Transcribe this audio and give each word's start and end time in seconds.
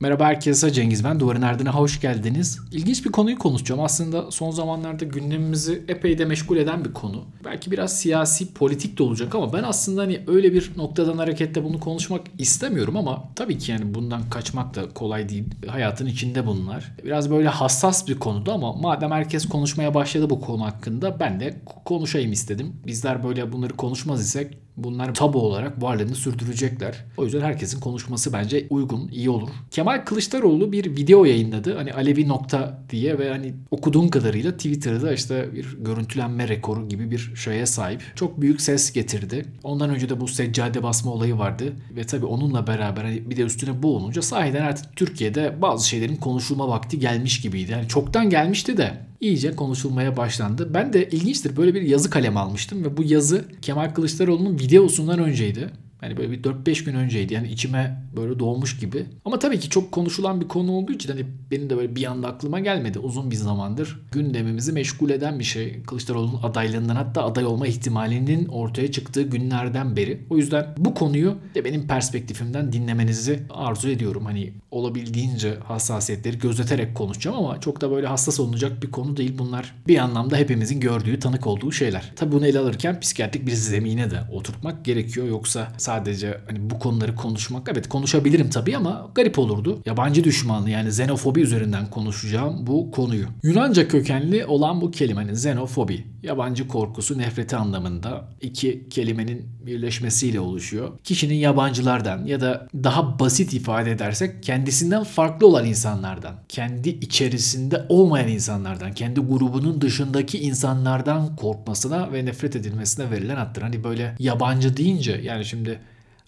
Merhaba 0.00 0.26
herkese 0.26 0.72
Cengiz 0.72 1.04
ben. 1.04 1.20
Duvarın 1.20 1.42
Ardına 1.42 1.74
hoş 1.74 2.00
geldiniz. 2.00 2.58
İlginç 2.72 3.04
bir 3.04 3.12
konuyu 3.12 3.38
konuşacağım. 3.38 3.80
Aslında 3.80 4.30
son 4.30 4.50
zamanlarda 4.50 5.04
gündemimizi 5.04 5.84
epey 5.88 6.18
de 6.18 6.24
meşgul 6.24 6.56
eden 6.56 6.84
bir 6.84 6.92
konu. 6.92 7.24
Belki 7.44 7.70
biraz 7.70 7.98
siyasi, 7.98 8.54
politik 8.54 8.98
de 8.98 9.02
olacak 9.02 9.34
ama 9.34 9.52
ben 9.52 9.62
aslında 9.62 10.02
hani 10.02 10.20
öyle 10.26 10.52
bir 10.52 10.72
noktadan 10.76 11.18
hareketle 11.18 11.64
bunu 11.64 11.80
konuşmak 11.80 12.20
istemiyorum 12.38 12.96
ama 12.96 13.24
tabii 13.36 13.58
ki 13.58 13.72
yani 13.72 13.94
bundan 13.94 14.30
kaçmak 14.30 14.74
da 14.74 14.88
kolay 14.88 15.28
değil. 15.28 15.44
Hayatın 15.66 16.06
içinde 16.06 16.46
bunlar. 16.46 16.92
Biraz 17.04 17.30
böyle 17.30 17.48
hassas 17.48 18.08
bir 18.08 18.18
konudu 18.18 18.52
ama 18.52 18.72
madem 18.72 19.10
herkes 19.10 19.48
konuşmaya 19.48 19.94
başladı 19.94 20.30
bu 20.30 20.40
konu 20.40 20.64
hakkında 20.64 21.20
ben 21.20 21.40
de 21.40 21.60
konuşayım 21.84 22.32
istedim. 22.32 22.72
Bizler 22.86 23.24
böyle 23.24 23.52
bunları 23.52 23.72
konuşmaz 23.76 24.20
isek 24.20 24.65
Bunlar 24.76 25.14
tabu 25.14 25.40
olarak 25.40 25.82
varlığını 25.82 26.14
sürdürecekler. 26.14 27.04
O 27.16 27.24
yüzden 27.24 27.40
herkesin 27.40 27.80
konuşması 27.80 28.32
bence 28.32 28.66
uygun, 28.70 29.08
iyi 29.08 29.30
olur. 29.30 29.48
Kemal 29.70 30.04
Kılıçdaroğlu 30.04 30.72
bir 30.72 30.96
video 30.96 31.24
yayınladı. 31.24 31.76
Hani 31.76 31.92
Alevi 31.92 32.28
nokta 32.28 32.82
diye 32.90 33.18
ve 33.18 33.30
hani 33.30 33.54
okuduğum 33.70 34.08
kadarıyla 34.08 34.52
Twitter'da 34.52 35.12
işte 35.12 35.52
bir 35.54 35.76
görüntülenme 35.80 36.48
rekoru 36.48 36.88
gibi 36.88 37.10
bir 37.10 37.32
şeye 37.36 37.66
sahip. 37.66 38.02
Çok 38.14 38.40
büyük 38.40 38.60
ses 38.60 38.92
getirdi. 38.92 39.44
Ondan 39.62 39.90
önce 39.90 40.08
de 40.08 40.20
bu 40.20 40.28
seccade 40.28 40.82
basma 40.82 41.12
olayı 41.12 41.38
vardı. 41.38 41.72
Ve 41.96 42.04
tabii 42.04 42.26
onunla 42.26 42.66
beraber 42.66 43.04
hani 43.04 43.30
bir 43.30 43.36
de 43.36 43.42
üstüne 43.42 43.82
bu 43.82 43.96
olunca 43.96 44.22
sahiden 44.22 44.62
artık 44.62 44.96
Türkiye'de 44.96 45.62
bazı 45.62 45.88
şeylerin 45.88 46.16
konuşulma 46.16 46.68
vakti 46.68 46.98
gelmiş 46.98 47.40
gibiydi. 47.40 47.72
Yani 47.72 47.88
çoktan 47.88 48.30
gelmişti 48.30 48.76
de 48.76 49.06
iyice 49.20 49.56
konuşulmaya 49.56 50.16
başlandı. 50.16 50.74
Ben 50.74 50.92
de 50.92 51.08
ilginçtir 51.08 51.56
böyle 51.56 51.74
bir 51.74 51.82
yazı 51.82 52.10
kalem 52.10 52.36
almıştım 52.36 52.84
ve 52.84 52.96
bu 52.96 53.02
yazı 53.02 53.44
Kemal 53.62 53.94
Kılıçdaroğlu'nun 53.94 54.58
videosundan 54.58 55.18
önceydi. 55.18 55.70
Hani 56.00 56.16
böyle 56.16 56.30
bir 56.30 56.42
4-5 56.42 56.84
gün 56.84 56.94
önceydi. 56.94 57.34
Yani 57.34 57.48
içime 57.48 58.02
böyle 58.16 58.38
doğmuş 58.38 58.78
gibi. 58.78 59.06
Ama 59.24 59.38
tabii 59.38 59.60
ki 59.60 59.70
çok 59.70 59.92
konuşulan 59.92 60.40
bir 60.40 60.48
konu 60.48 60.72
olduğu 60.72 60.92
için 60.92 61.08
hani 61.08 61.26
benim 61.50 61.70
de 61.70 61.76
böyle 61.76 61.96
bir 61.96 62.04
anda 62.04 62.28
aklıma 62.28 62.60
gelmedi. 62.60 62.98
Uzun 62.98 63.30
bir 63.30 63.36
zamandır 63.36 64.00
gündemimizi 64.12 64.72
meşgul 64.72 65.10
eden 65.10 65.38
bir 65.38 65.44
şey. 65.44 65.82
Kılıçdaroğlu'nun 65.82 66.42
adaylığından 66.42 66.96
hatta 66.96 67.24
aday 67.24 67.46
olma 67.46 67.66
ihtimalinin 67.66 68.46
ortaya 68.46 68.92
çıktığı 68.92 69.22
günlerden 69.22 69.96
beri. 69.96 70.20
O 70.30 70.36
yüzden 70.36 70.66
bu 70.78 70.94
konuyu 70.94 71.38
de 71.54 71.64
benim 71.64 71.86
perspektifimden 71.86 72.72
dinlemenizi 72.72 73.42
arzu 73.50 73.88
ediyorum. 73.88 74.24
Hani 74.24 74.52
olabildiğince 74.70 75.54
hassasiyetleri 75.64 76.38
gözeterek 76.38 76.94
konuşacağım 76.94 77.36
ama 77.36 77.60
çok 77.60 77.80
da 77.80 77.90
böyle 77.90 78.06
hassas 78.06 78.40
olunacak 78.40 78.82
bir 78.82 78.90
konu 78.90 79.16
değil. 79.16 79.38
Bunlar 79.38 79.74
bir 79.88 79.98
anlamda 79.98 80.36
hepimizin 80.36 80.80
gördüğü, 80.80 81.18
tanık 81.18 81.46
olduğu 81.46 81.72
şeyler. 81.72 82.12
Tabii 82.16 82.32
bunu 82.32 82.46
ele 82.46 82.58
alırken 82.58 83.00
psikiyatrik 83.00 83.46
bir 83.46 83.52
zemine 83.52 84.10
de 84.10 84.20
oturtmak 84.32 84.84
gerekiyor. 84.84 85.26
Yoksa 85.28 85.72
sadece 85.86 86.40
hani 86.46 86.70
bu 86.70 86.78
konuları 86.78 87.14
konuşmak 87.14 87.68
evet 87.72 87.88
konuşabilirim 87.88 88.50
tabii 88.50 88.76
ama 88.76 89.10
garip 89.14 89.38
olurdu. 89.38 89.82
Yabancı 89.86 90.24
düşmanlığı 90.24 90.70
yani 90.70 90.88
xenofobi 90.88 91.40
üzerinden 91.40 91.90
konuşacağım 91.90 92.66
bu 92.66 92.90
konuyu. 92.90 93.26
Yunanca 93.42 93.88
kökenli 93.88 94.46
olan 94.46 94.80
bu 94.80 94.90
kelime 94.90 95.20
hani 95.20 95.32
xenofobi 95.32 96.06
yabancı 96.26 96.68
korkusu 96.68 97.18
nefreti 97.18 97.56
anlamında 97.56 98.28
iki 98.40 98.88
kelimenin 98.88 99.48
birleşmesiyle 99.66 100.40
oluşuyor. 100.40 100.98
Kişinin 101.04 101.34
yabancılardan 101.34 102.24
ya 102.24 102.40
da 102.40 102.68
daha 102.74 103.18
basit 103.18 103.54
ifade 103.54 103.90
edersek 103.90 104.42
kendisinden 104.42 105.04
farklı 105.04 105.46
olan 105.46 105.66
insanlardan, 105.66 106.34
kendi 106.48 106.88
içerisinde 106.88 107.86
olmayan 107.88 108.28
insanlardan, 108.28 108.92
kendi 108.92 109.20
grubunun 109.20 109.80
dışındaki 109.80 110.38
insanlardan 110.38 111.36
korkmasına 111.36 112.12
ve 112.12 112.24
nefret 112.24 112.56
edilmesine 112.56 113.10
verilen 113.10 113.36
addır. 113.36 113.62
Hani 113.62 113.84
böyle 113.84 114.14
yabancı 114.18 114.76
deyince 114.76 115.20
yani 115.24 115.44
şimdi 115.44 115.80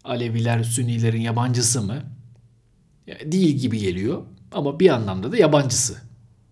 Aleviler, 0.05 0.63
Sünnilerin 0.63 1.21
yabancısı 1.21 1.83
mı? 1.83 1.97
Değil 3.25 3.57
gibi 3.57 3.79
geliyor 3.79 4.23
ama 4.53 4.81
bir 4.81 4.89
anlamda 4.89 5.33
da 5.33 5.37
yabancısı. 5.37 5.97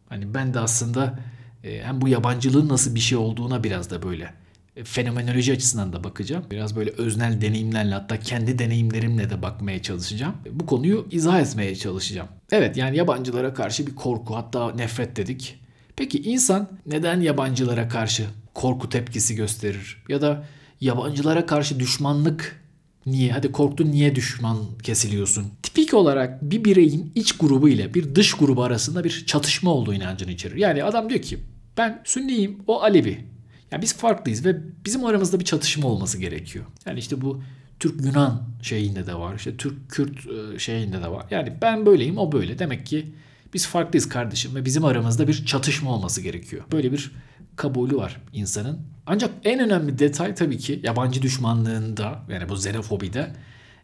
Hani 0.08 0.34
ben 0.34 0.54
de 0.54 0.60
aslında 0.60 1.18
hem 1.66 2.00
bu 2.00 2.08
yabancılığın 2.08 2.68
nasıl 2.68 2.94
bir 2.94 3.00
şey 3.00 3.18
olduğuna 3.18 3.64
biraz 3.64 3.90
da 3.90 4.02
böyle 4.02 4.34
e, 4.76 4.84
fenomenoloji 4.84 5.52
açısından 5.52 5.92
da 5.92 6.04
bakacağım. 6.04 6.44
Biraz 6.50 6.76
böyle 6.76 6.90
öznel 6.90 7.40
deneyimlerle 7.40 7.94
hatta 7.94 8.20
kendi 8.20 8.58
deneyimlerimle 8.58 9.30
de 9.30 9.42
bakmaya 9.42 9.82
çalışacağım. 9.82 10.34
Bu 10.50 10.66
konuyu 10.66 11.06
izah 11.10 11.40
etmeye 11.40 11.76
çalışacağım. 11.76 12.28
Evet 12.52 12.76
yani 12.76 12.96
yabancılara 12.96 13.54
karşı 13.54 13.86
bir 13.86 13.94
korku 13.94 14.36
hatta 14.36 14.72
nefret 14.72 15.16
dedik. 15.16 15.60
Peki 15.96 16.22
insan 16.22 16.68
neden 16.86 17.20
yabancılara 17.20 17.88
karşı 17.88 18.26
korku 18.54 18.88
tepkisi 18.88 19.34
gösterir? 19.34 20.02
Ya 20.08 20.22
da 20.22 20.44
yabancılara 20.80 21.46
karşı 21.46 21.80
düşmanlık 21.80 22.66
Niye? 23.06 23.32
Hadi 23.32 23.52
korktun 23.52 23.92
niye 23.92 24.14
düşman 24.14 24.58
kesiliyorsun? 24.82 25.46
Tipik 25.62 25.94
olarak 25.94 26.42
bir 26.42 26.64
bireyin 26.64 27.12
iç 27.14 27.32
grubu 27.32 27.68
ile 27.68 27.94
bir 27.94 28.14
dış 28.14 28.34
grubu 28.34 28.62
arasında 28.62 29.04
bir 29.04 29.26
çatışma 29.26 29.70
olduğu 29.70 29.94
inancını 29.94 30.30
içerir. 30.30 30.56
Yani 30.56 30.84
adam 30.84 31.10
diyor 31.10 31.22
ki 31.22 31.38
ben 31.76 32.02
Sünniyim, 32.04 32.58
o 32.66 32.80
Alevi. 32.82 33.24
Yani 33.70 33.82
biz 33.82 33.96
farklıyız 33.96 34.44
ve 34.44 34.56
bizim 34.84 35.04
aramızda 35.04 35.40
bir 35.40 35.44
çatışma 35.44 35.88
olması 35.88 36.18
gerekiyor. 36.18 36.64
Yani 36.86 36.98
işte 36.98 37.20
bu 37.20 37.42
Türk-Yunan 37.80 38.42
şeyinde 38.62 39.06
de 39.06 39.14
var. 39.14 39.34
İşte 39.34 39.56
Türk-Kürt 39.56 40.26
e, 40.26 40.58
şeyinde 40.58 41.02
de 41.02 41.08
var. 41.08 41.26
Yani 41.30 41.52
ben 41.62 41.86
böyleyim, 41.86 42.18
o 42.18 42.32
böyle. 42.32 42.58
Demek 42.58 42.86
ki 42.86 43.12
biz 43.54 43.66
farklıyız 43.66 44.08
kardeşim 44.08 44.54
ve 44.54 44.64
bizim 44.64 44.84
aramızda 44.84 45.28
bir 45.28 45.46
çatışma 45.46 45.90
olması 45.90 46.20
gerekiyor. 46.20 46.64
Böyle 46.72 46.92
bir 46.92 47.12
kabulü 47.56 47.96
var 47.96 48.20
insanın. 48.32 48.80
Ancak 49.06 49.30
en 49.44 49.60
önemli 49.60 49.98
detay 49.98 50.34
tabii 50.34 50.58
ki 50.58 50.80
yabancı 50.82 51.22
düşmanlığında 51.22 52.22
yani 52.28 52.48
bu 52.48 52.54
xenofobide 52.54 53.32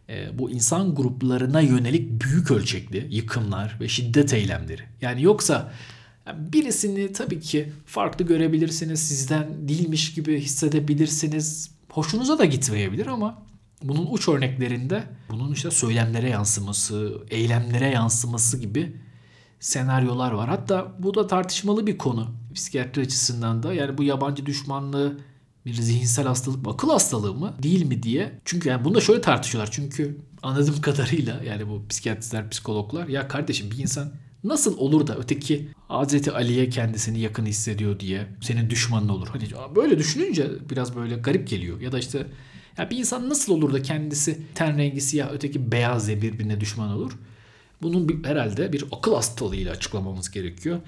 e, 0.09 0.39
bu 0.39 0.51
insan 0.51 0.95
gruplarına 0.95 1.61
yönelik 1.61 2.21
büyük 2.21 2.51
ölçekli 2.51 3.07
yıkımlar 3.15 3.77
ve 3.79 3.87
şiddet 3.87 4.33
eylemleri. 4.33 4.81
Yani 5.01 5.23
yoksa 5.23 5.71
birisini 6.27 7.11
tabii 7.11 7.39
ki 7.39 7.73
farklı 7.85 8.25
görebilirsiniz, 8.25 9.07
sizden 9.07 9.67
değilmiş 9.67 10.13
gibi 10.13 10.39
hissedebilirsiniz. 10.39 11.71
Hoşunuza 11.89 12.39
da 12.39 12.45
gitmeyebilir 12.45 13.07
ama 13.07 13.43
bunun 13.83 14.07
uç 14.11 14.27
örneklerinde 14.27 15.03
bunun 15.29 15.53
işte 15.53 15.71
söylemlere 15.71 16.29
yansıması, 16.29 17.17
eylemlere 17.29 17.89
yansıması 17.89 18.57
gibi 18.57 18.97
senaryolar 19.59 20.31
var. 20.31 20.49
Hatta 20.49 20.93
bu 20.99 21.15
da 21.15 21.27
tartışmalı 21.27 21.87
bir 21.87 21.97
konu 21.97 22.27
psikiyatri 22.53 23.01
açısından 23.01 23.63
da. 23.63 23.73
Yani 23.73 23.97
bu 23.97 24.03
yabancı 24.03 24.45
düşmanlığı 24.45 25.19
bir 25.65 25.73
zihinsel 25.73 26.25
hastalık 26.25 26.65
mı, 26.65 26.71
akıl 26.71 26.89
hastalığı 26.89 27.33
mı 27.33 27.53
değil 27.63 27.85
mi 27.85 28.03
diye. 28.03 28.39
Çünkü 28.45 28.69
yani 28.69 28.85
bunu 28.85 28.95
da 28.95 29.01
şöyle 29.01 29.21
tartışıyorlar. 29.21 29.71
Çünkü 29.71 30.17
anladığım 30.41 30.81
kadarıyla 30.81 31.43
yani 31.43 31.69
bu 31.69 31.87
psikiyatristler, 31.89 32.49
psikologlar 32.49 33.07
ya 33.07 33.27
kardeşim 33.27 33.71
bir 33.71 33.77
insan 33.77 34.11
nasıl 34.43 34.77
olur 34.77 35.07
da 35.07 35.17
öteki 35.17 35.67
Hazreti 35.87 36.31
Ali'ye 36.31 36.69
kendisini 36.69 37.19
yakın 37.19 37.45
hissediyor 37.45 37.99
diye 37.99 38.27
senin 38.41 38.69
düşmanın 38.69 39.09
olur. 39.09 39.27
Hani 39.27 39.43
böyle 39.75 39.99
düşününce 39.99 40.49
biraz 40.69 40.95
böyle 40.95 41.15
garip 41.15 41.47
geliyor. 41.47 41.81
Ya 41.81 41.91
da 41.91 41.99
işte 41.99 42.27
ya 42.77 42.89
bir 42.89 42.97
insan 42.97 43.29
nasıl 43.29 43.53
olur 43.53 43.73
da 43.73 43.81
kendisi 43.81 44.39
ten 44.55 44.77
rengi 44.77 45.01
siyah 45.01 45.29
öteki 45.33 45.71
beyaz 45.71 46.07
diye 46.07 46.21
birbirine 46.21 46.61
düşman 46.61 46.89
olur. 46.89 47.11
Bunun 47.81 48.09
bir, 48.09 48.23
herhalde 48.23 48.73
bir 48.73 48.85
akıl 48.91 49.15
hastalığıyla 49.15 49.71
açıklamamız 49.71 50.31
gerekiyor. 50.31 50.79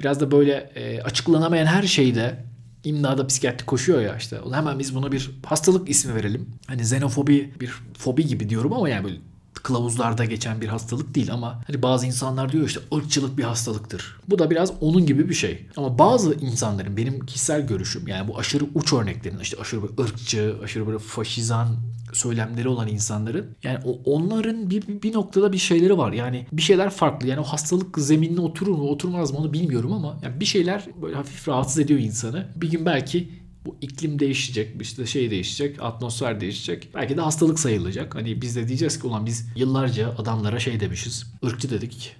Biraz 0.00 0.20
da 0.20 0.30
böyle 0.30 0.52
e, 0.74 1.02
açıklanamayan 1.02 1.66
her 1.66 1.82
şeyde 1.82 2.44
imdada 2.84 3.26
psikiyatri 3.26 3.66
koşuyor 3.66 4.00
ya 4.00 4.16
işte. 4.16 4.38
Hemen 4.52 4.78
biz 4.78 4.94
buna 4.94 5.12
bir 5.12 5.30
hastalık 5.46 5.90
ismi 5.90 6.14
verelim. 6.14 6.48
Hani 6.66 6.80
xenofobi 6.80 7.50
bir 7.60 7.70
fobi 7.98 8.26
gibi 8.26 8.48
diyorum 8.48 8.72
ama 8.72 8.88
yani 8.88 9.04
böyle 9.04 9.16
kılavuzlarda 9.64 10.24
geçen 10.24 10.60
bir 10.60 10.68
hastalık 10.68 11.14
değil 11.14 11.32
ama 11.32 11.62
hani 11.66 11.82
bazı 11.82 12.06
insanlar 12.06 12.52
diyor 12.52 12.66
işte 12.66 12.80
ırkçılık 12.94 13.38
bir 13.38 13.42
hastalıktır. 13.42 14.16
Bu 14.28 14.38
da 14.38 14.50
biraz 14.50 14.72
onun 14.80 15.06
gibi 15.06 15.28
bir 15.28 15.34
şey. 15.34 15.66
Ama 15.76 15.98
bazı 15.98 16.34
insanların 16.34 16.96
benim 16.96 17.26
kişisel 17.26 17.66
görüşüm 17.66 18.08
yani 18.08 18.28
bu 18.28 18.38
aşırı 18.38 18.64
uç 18.74 18.92
örneklerin 18.92 19.38
işte 19.38 19.56
aşırı 19.60 19.82
böyle 19.82 20.02
ırkçı, 20.02 20.56
aşırı 20.64 20.86
böyle 20.86 20.98
faşizan 20.98 21.68
söylemleri 22.12 22.68
olan 22.68 22.88
insanların 22.88 23.46
yani 23.62 23.78
onların 24.04 24.70
bir, 24.70 25.02
bir 25.02 25.12
noktada 25.12 25.52
bir 25.52 25.58
şeyleri 25.58 25.98
var. 25.98 26.12
Yani 26.12 26.46
bir 26.52 26.62
şeyler 26.62 26.90
farklı. 26.90 27.28
Yani 27.28 27.40
o 27.40 27.44
hastalık 27.44 27.98
zeminine 27.98 28.40
oturur 28.40 28.74
mu 28.74 28.88
oturmaz 28.88 29.32
mı 29.32 29.38
onu 29.38 29.52
bilmiyorum 29.52 29.92
ama 29.92 30.18
yani 30.22 30.40
bir 30.40 30.44
şeyler 30.44 30.86
böyle 31.02 31.16
hafif 31.16 31.48
rahatsız 31.48 31.78
ediyor 31.78 32.00
insanı. 32.00 32.46
Bir 32.56 32.70
gün 32.70 32.86
belki 32.86 33.43
bu 33.66 33.76
iklim 33.80 34.18
değişecek, 34.18 34.82
işte 34.82 35.06
şey 35.06 35.30
değişecek, 35.30 35.82
atmosfer 35.82 36.40
değişecek. 36.40 36.88
Belki 36.94 37.16
de 37.16 37.20
hastalık 37.20 37.58
sayılacak. 37.58 38.14
Hani 38.14 38.42
biz 38.42 38.56
de 38.56 38.68
diyeceğiz 38.68 39.00
ki 39.00 39.06
ulan 39.06 39.26
biz 39.26 39.46
yıllarca 39.56 40.14
adamlara 40.18 40.58
şey 40.58 40.80
demişiz. 40.80 41.32
ırkçı 41.46 41.70
dedik. 41.70 42.16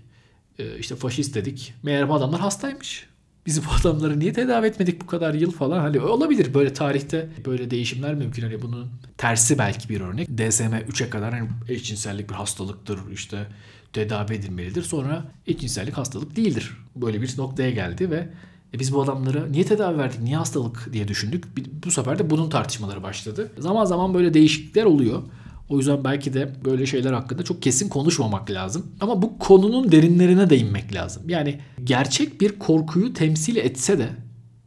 işte 0.78 0.96
faşist 0.96 1.34
dedik. 1.34 1.74
Meğer 1.82 2.08
bu 2.08 2.14
adamlar 2.14 2.40
hastaymış. 2.40 3.06
Biz 3.46 3.64
bu 3.64 3.68
adamları 3.80 4.20
niye 4.20 4.32
tedavi 4.32 4.66
etmedik 4.66 5.00
bu 5.00 5.06
kadar 5.06 5.34
yıl 5.34 5.50
falan? 5.50 5.80
Hani 5.80 6.00
olabilir 6.00 6.54
böyle 6.54 6.72
tarihte 6.72 7.28
böyle 7.46 7.70
değişimler 7.70 8.14
mümkün. 8.14 8.42
Hani 8.42 8.62
bunun 8.62 8.90
tersi 9.18 9.58
belki 9.58 9.88
bir 9.88 10.00
örnek. 10.00 10.28
DSM 10.28 10.74
3'e 10.74 11.10
kadar 11.10 11.34
hani 11.34 11.48
eşcinsellik 11.68 12.30
bir 12.30 12.34
hastalıktır 12.34 12.98
işte 13.12 13.46
tedavi 13.92 14.34
edilmelidir. 14.34 14.82
Sonra 14.82 15.24
eşcinsellik 15.46 15.94
hastalık 15.94 16.36
değildir. 16.36 16.76
Böyle 16.96 17.22
bir 17.22 17.38
noktaya 17.38 17.70
geldi 17.70 18.10
ve 18.10 18.28
e 18.74 18.78
biz 18.78 18.94
bu 18.94 19.02
adamlara 19.02 19.46
niye 19.46 19.64
tedavi 19.64 19.98
verdik, 19.98 20.20
niye 20.20 20.36
hastalık 20.36 20.92
diye 20.92 21.08
düşündük. 21.08 21.44
Bu 21.86 21.90
sefer 21.90 22.18
de 22.18 22.30
bunun 22.30 22.50
tartışmaları 22.50 23.02
başladı. 23.02 23.52
Zaman 23.58 23.84
zaman 23.84 24.14
böyle 24.14 24.34
değişiklikler 24.34 24.84
oluyor. 24.84 25.22
O 25.68 25.78
yüzden 25.78 26.04
belki 26.04 26.34
de 26.34 26.54
böyle 26.64 26.86
şeyler 26.86 27.12
hakkında 27.12 27.42
çok 27.42 27.62
kesin 27.62 27.88
konuşmamak 27.88 28.50
lazım. 28.50 28.86
Ama 29.00 29.22
bu 29.22 29.38
konunun 29.38 29.92
derinlerine 29.92 30.50
değinmek 30.50 30.94
lazım. 30.94 31.28
Yani 31.28 31.60
gerçek 31.84 32.40
bir 32.40 32.58
korkuyu 32.58 33.12
temsil 33.12 33.56
etse 33.56 33.98
de 33.98 34.08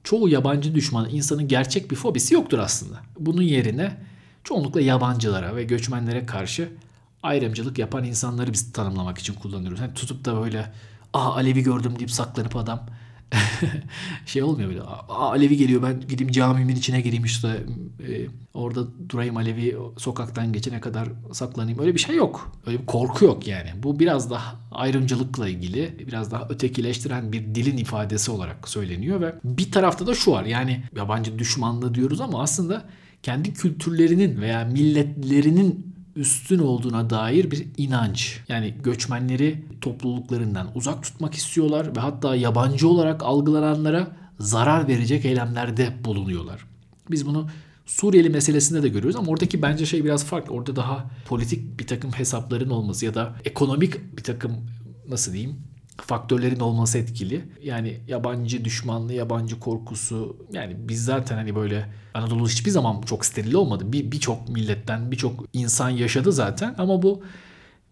çoğu 0.03 0.29
yabancı 0.29 0.75
düşman 0.75 1.09
insanın 1.09 1.47
gerçek 1.47 1.91
bir 1.91 1.95
fobisi 1.95 2.33
yoktur 2.33 2.59
aslında. 2.59 2.99
Bunun 3.19 3.41
yerine 3.41 3.97
çoğunlukla 4.43 4.81
yabancılara 4.81 5.55
ve 5.55 5.63
göçmenlere 5.63 6.25
karşı 6.25 6.69
ayrımcılık 7.23 7.77
yapan 7.77 8.03
insanları 8.03 8.53
biz 8.53 8.71
tanımlamak 8.71 9.17
için 9.17 9.33
kullanıyoruz. 9.33 9.79
Hani 9.79 9.93
tutup 9.93 10.25
da 10.25 10.41
böyle 10.41 10.71
aa 11.13 11.35
Alevi 11.35 11.63
gördüm 11.63 11.93
deyip 11.99 12.11
saklanıp 12.11 12.55
adam 12.55 12.85
şey 14.25 14.43
olmuyor 14.43 14.69
böyle. 14.69 14.81
Alevi 15.09 15.57
geliyor 15.57 15.83
ben 15.83 15.99
gideyim 15.99 16.31
camimin 16.31 16.75
içine 16.75 17.01
gireyim 17.01 17.25
işte 17.25 17.63
e, 18.07 18.27
orada 18.53 19.09
durayım 19.09 19.37
Alevi 19.37 19.77
sokaktan 19.97 20.53
geçene 20.53 20.81
kadar 20.81 21.09
saklanayım. 21.31 21.79
Öyle 21.79 21.93
bir 21.93 21.99
şey 21.99 22.15
yok. 22.15 22.51
Öyle 22.67 22.81
bir 22.81 22.85
korku 22.85 23.25
yok 23.25 23.47
yani. 23.47 23.69
Bu 23.83 23.99
biraz 23.99 24.31
daha 24.31 24.55
ayrımcılıkla 24.71 25.49
ilgili 25.49 26.07
biraz 26.07 26.31
daha 26.31 26.47
ötekileştiren 26.49 27.31
bir 27.33 27.55
dilin 27.55 27.77
ifadesi 27.77 28.31
olarak 28.31 28.69
söyleniyor 28.69 29.21
ve 29.21 29.35
bir 29.43 29.71
tarafta 29.71 30.07
da 30.07 30.15
şu 30.15 30.31
var 30.31 30.43
yani 30.43 30.83
yabancı 30.95 31.39
düşmanlığı 31.39 31.95
diyoruz 31.95 32.21
ama 32.21 32.41
aslında 32.41 32.85
kendi 33.23 33.53
kültürlerinin 33.53 34.41
veya 34.41 34.65
milletlerinin 34.65 35.96
üstün 36.17 36.59
olduğuna 36.59 37.09
dair 37.09 37.51
bir 37.51 37.67
inanç. 37.77 38.39
Yani 38.47 38.73
göçmenleri 38.83 39.65
topluluklarından 39.81 40.67
uzak 40.75 41.03
tutmak 41.03 41.33
istiyorlar 41.33 41.95
ve 41.95 41.99
hatta 41.99 42.35
yabancı 42.35 42.87
olarak 42.87 43.23
algılananlara 43.23 44.07
zarar 44.39 44.87
verecek 44.87 45.25
eylemlerde 45.25 45.93
bulunuyorlar. 46.05 46.65
Biz 47.11 47.25
bunu 47.25 47.47
Suriyeli 47.87 48.29
meselesinde 48.29 48.83
de 48.83 48.89
görüyoruz 48.89 49.15
ama 49.15 49.31
oradaki 49.31 49.61
bence 49.61 49.85
şey 49.85 50.03
biraz 50.05 50.25
farklı. 50.25 50.53
Orada 50.53 50.75
daha 50.75 51.09
politik 51.25 51.79
bir 51.79 51.87
takım 51.87 52.11
hesapların 52.11 52.69
olması 52.69 53.05
ya 53.05 53.13
da 53.13 53.35
ekonomik 53.45 54.17
bir 54.17 54.23
takım 54.23 54.51
nasıl 55.09 55.33
diyeyim 55.33 55.55
faktörlerin 55.97 56.59
olması 56.59 56.97
etkili. 56.97 57.45
Yani 57.63 57.99
yabancı 58.07 58.65
düşmanlığı, 58.65 59.13
yabancı 59.13 59.59
korkusu 59.59 60.37
yani 60.51 60.75
biz 60.79 61.05
zaten 61.05 61.35
hani 61.35 61.55
böyle 61.55 61.85
Anadolu 62.13 62.47
hiçbir 62.47 62.71
zaman 62.71 63.01
çok 63.01 63.25
steril 63.25 63.53
olmadı. 63.53 63.93
Bir 63.93 64.11
birçok 64.11 64.49
milletten 64.49 65.11
birçok 65.11 65.45
insan 65.53 65.89
yaşadı 65.89 66.31
zaten 66.31 66.75
ama 66.77 67.01
bu 67.01 67.23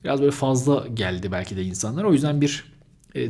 biraz 0.04 0.19
böyle 0.22 0.31
fazla 0.31 0.88
geldi 0.94 1.31
belki 1.31 1.57
de 1.57 1.63
insanlar. 1.63 2.04
O 2.04 2.13
yüzden 2.13 2.42
bir 2.42 2.75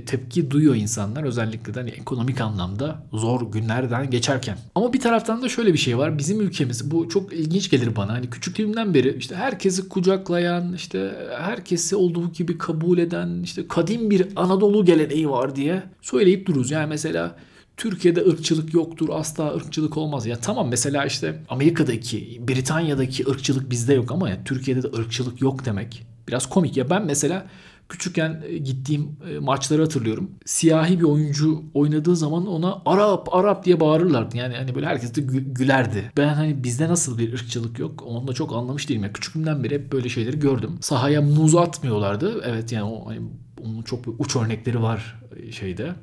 tepki 0.05 0.51
duyuyor 0.51 0.75
insanlar 0.75 1.23
özellikle 1.23 1.73
de 1.73 1.79
hani 1.79 1.89
ekonomik 1.89 2.41
anlamda 2.41 3.03
zor 3.13 3.51
günlerden 3.51 4.09
geçerken. 4.09 4.57
Ama 4.75 4.93
bir 4.93 4.99
taraftan 4.99 5.41
da 5.41 5.49
şöyle 5.49 5.73
bir 5.73 5.77
şey 5.77 5.97
var. 5.97 6.17
Bizim 6.17 6.41
ülkemiz 6.41 6.91
bu 6.91 7.09
çok 7.09 7.33
ilginç 7.33 7.69
gelir 7.69 7.95
bana. 7.95 8.13
Hani 8.13 8.29
küçüklüğümden 8.29 8.93
beri 8.93 9.17
işte 9.17 9.35
herkesi 9.35 9.89
kucaklayan, 9.89 10.73
işte 10.73 11.11
herkesi 11.39 11.95
olduğu 11.95 12.31
gibi 12.31 12.57
kabul 12.57 12.97
eden, 12.97 13.43
işte 13.43 13.67
kadim 13.67 14.09
bir 14.09 14.27
Anadolu 14.35 14.85
geleneği 14.85 15.29
var 15.29 15.55
diye 15.55 15.83
söyleyip 16.01 16.47
dururuz. 16.47 16.71
Yani 16.71 16.89
mesela 16.89 17.35
Türkiye'de 17.77 18.21
ırkçılık 18.21 18.73
yoktur, 18.73 19.09
asla 19.11 19.55
ırkçılık 19.55 19.97
olmaz. 19.97 20.25
Ya 20.25 20.39
tamam 20.39 20.67
mesela 20.69 21.05
işte 21.05 21.43
Amerika'daki, 21.49 22.41
Britanya'daki 22.47 23.27
ırkçılık 23.27 23.69
bizde 23.69 23.93
yok 23.93 24.11
ama 24.11 24.29
ya 24.29 24.43
Türkiye'de 24.45 24.83
de 24.83 24.87
ırkçılık 24.87 25.41
yok 25.41 25.65
demek 25.65 26.05
biraz 26.27 26.49
komik. 26.49 26.77
Ya 26.77 26.89
ben 26.89 27.05
mesela 27.05 27.47
Küçükken 27.89 28.41
e, 28.47 28.57
gittiğim 28.57 29.17
e, 29.29 29.39
maçları 29.39 29.81
hatırlıyorum. 29.81 30.31
Siyahi 30.45 30.99
bir 30.99 31.03
oyuncu 31.03 31.63
oynadığı 31.73 32.15
zaman 32.15 32.47
ona 32.47 32.81
Arap 32.85 33.33
Arap 33.33 33.65
diye 33.65 33.79
bağırırlardı. 33.79 34.37
Yani 34.37 34.55
hani 34.55 34.75
böyle 34.75 34.85
herkes 34.85 35.15
de 35.15 35.21
gülerdi. 35.41 36.11
Ben 36.17 36.33
hani 36.33 36.63
bizde 36.63 36.89
nasıl 36.89 37.17
bir 37.17 37.33
ırkçılık 37.33 37.79
yok 37.79 38.03
onu 38.07 38.27
da 38.27 38.33
çok 38.33 38.53
anlamış 38.53 38.89
değilim. 38.89 39.03
Yani 39.03 39.13
küçüklüğümden 39.13 39.63
beri 39.63 39.73
hep 39.73 39.91
böyle 39.91 40.09
şeyleri 40.09 40.39
gördüm. 40.39 40.77
Sahaya 40.81 41.21
muz 41.21 41.55
atmıyorlardı. 41.55 42.41
Evet 42.45 42.71
yani 42.71 42.83
o 42.83 43.09
hani 43.09 43.21
onun 43.63 43.81
çok 43.81 43.99
uç 44.19 44.35
örnekleri 44.35 44.81
var 44.81 45.21
e, 45.35 45.51
şeyde. 45.51 45.95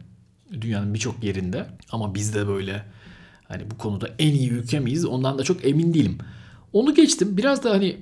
Dünyanın 0.61 0.95
birçok 0.95 1.25
yerinde. 1.25 1.67
Ama 1.93 2.15
bizde 2.15 2.49
böyle 2.49 2.85
hani 3.49 3.71
bu 3.71 3.79
konuda 3.79 4.09
en 4.19 4.33
iyi 4.33 4.51
ülke 4.51 4.81
miyiz? 4.81 5.05
Ondan 5.05 5.39
da 5.39 5.45
çok 5.45 5.65
emin 5.65 5.95
değilim. 5.95 6.19
Onu 6.73 6.95
geçtim. 6.95 7.37
Biraz 7.37 7.65
da 7.65 7.71
hani 7.71 7.97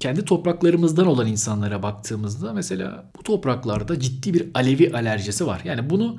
kendi 0.00 0.24
topraklarımızdan 0.24 1.06
olan 1.06 1.26
insanlara 1.26 1.82
baktığımızda 1.82 2.52
mesela 2.52 3.04
bu 3.18 3.22
topraklarda 3.22 4.00
ciddi 4.00 4.34
bir 4.34 4.48
Alevi 4.54 4.92
alerjisi 4.92 5.46
var. 5.46 5.60
Yani 5.64 5.90
bunu 5.90 6.18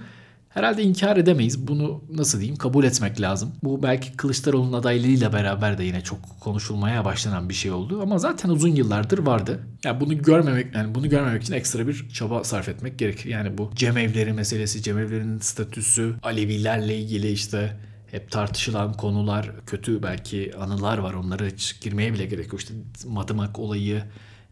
herhalde 0.49 0.83
inkar 0.83 1.17
edemeyiz. 1.17 1.67
Bunu 1.67 2.01
nasıl 2.15 2.39
diyeyim 2.39 2.57
kabul 2.57 2.83
etmek 2.83 3.21
lazım. 3.21 3.51
Bu 3.63 3.83
belki 3.83 4.17
Kılıçdaroğlu'nun 4.17 4.73
adaylığıyla 4.73 5.33
beraber 5.33 5.77
de 5.77 5.83
yine 5.83 6.01
çok 6.01 6.19
konuşulmaya 6.39 7.05
başlanan 7.05 7.49
bir 7.49 7.53
şey 7.53 7.71
oldu. 7.71 8.01
Ama 8.01 8.17
zaten 8.17 8.49
uzun 8.49 8.69
yıllardır 8.69 9.19
vardı. 9.19 9.59
Yani 9.83 9.99
bunu 9.99 10.17
görmemek 10.17 10.75
yani 10.75 10.95
bunu 10.95 11.09
görmemek 11.09 11.43
için 11.43 11.53
ekstra 11.53 11.87
bir 11.87 12.09
çaba 12.13 12.43
sarf 12.43 12.69
etmek 12.69 12.99
gerekir. 12.99 13.29
Yani 13.29 13.57
bu 13.57 13.71
cemevleri 13.75 14.33
meselesi, 14.33 14.83
cemevlerinin 14.83 15.39
statüsü, 15.39 16.15
Alevilerle 16.23 16.97
ilgili 16.97 17.31
işte 17.31 17.77
hep 18.11 18.31
tartışılan 18.31 18.93
konular, 18.93 19.51
kötü 19.65 20.03
belki 20.03 20.55
anılar 20.57 20.97
var. 20.97 21.13
Onlara 21.13 21.45
hiç 21.45 21.81
girmeye 21.81 22.13
bile 22.13 22.25
gerek 22.25 22.53
yok. 22.53 22.61
İşte 22.61 22.73
Madımak 23.07 23.59
olayı, 23.59 24.03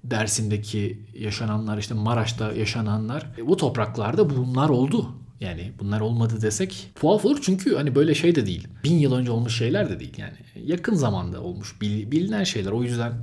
Dersim'deki 0.03 0.99
yaşananlar, 1.19 1.77
işte 1.77 1.93
Maraş'ta 1.93 2.53
yaşananlar. 2.53 3.27
E, 3.37 3.47
bu 3.47 3.57
topraklarda 3.57 4.29
bunlar 4.29 4.69
oldu. 4.69 5.11
Yani 5.39 5.71
bunlar 5.79 5.99
olmadı 5.99 6.41
desek 6.41 6.91
tuhaf 6.95 7.25
olur 7.25 7.39
çünkü 7.41 7.75
hani 7.75 7.95
böyle 7.95 8.15
şey 8.15 8.35
de 8.35 8.45
değil. 8.45 8.67
Bin 8.83 8.97
yıl 8.99 9.13
önce 9.13 9.31
olmuş 9.31 9.57
şeyler 9.57 9.89
de 9.89 9.99
değil 9.99 10.13
yani. 10.17 10.37
Yakın 10.65 10.95
zamanda 10.95 11.41
olmuş 11.41 11.81
bilinen 11.81 12.43
şeyler. 12.43 12.71
O 12.71 12.83
yüzden 12.83 13.13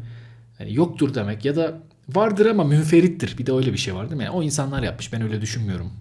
hani 0.58 0.75
yoktur 0.75 1.14
demek 1.14 1.44
ya 1.44 1.56
da 1.56 1.82
vardır 2.08 2.46
ama 2.46 2.64
münferittir. 2.64 3.38
Bir 3.38 3.46
de 3.46 3.52
öyle 3.52 3.72
bir 3.72 3.78
şey 3.78 3.94
var 3.94 4.10
değil 4.10 4.16
mi? 4.16 4.25
Yani 4.25 4.36
o 4.36 4.42
insanlar 4.42 4.82
yapmış 4.82 5.12
ben 5.12 5.22
öyle 5.22 5.40
düşünmüyorum 5.40 5.92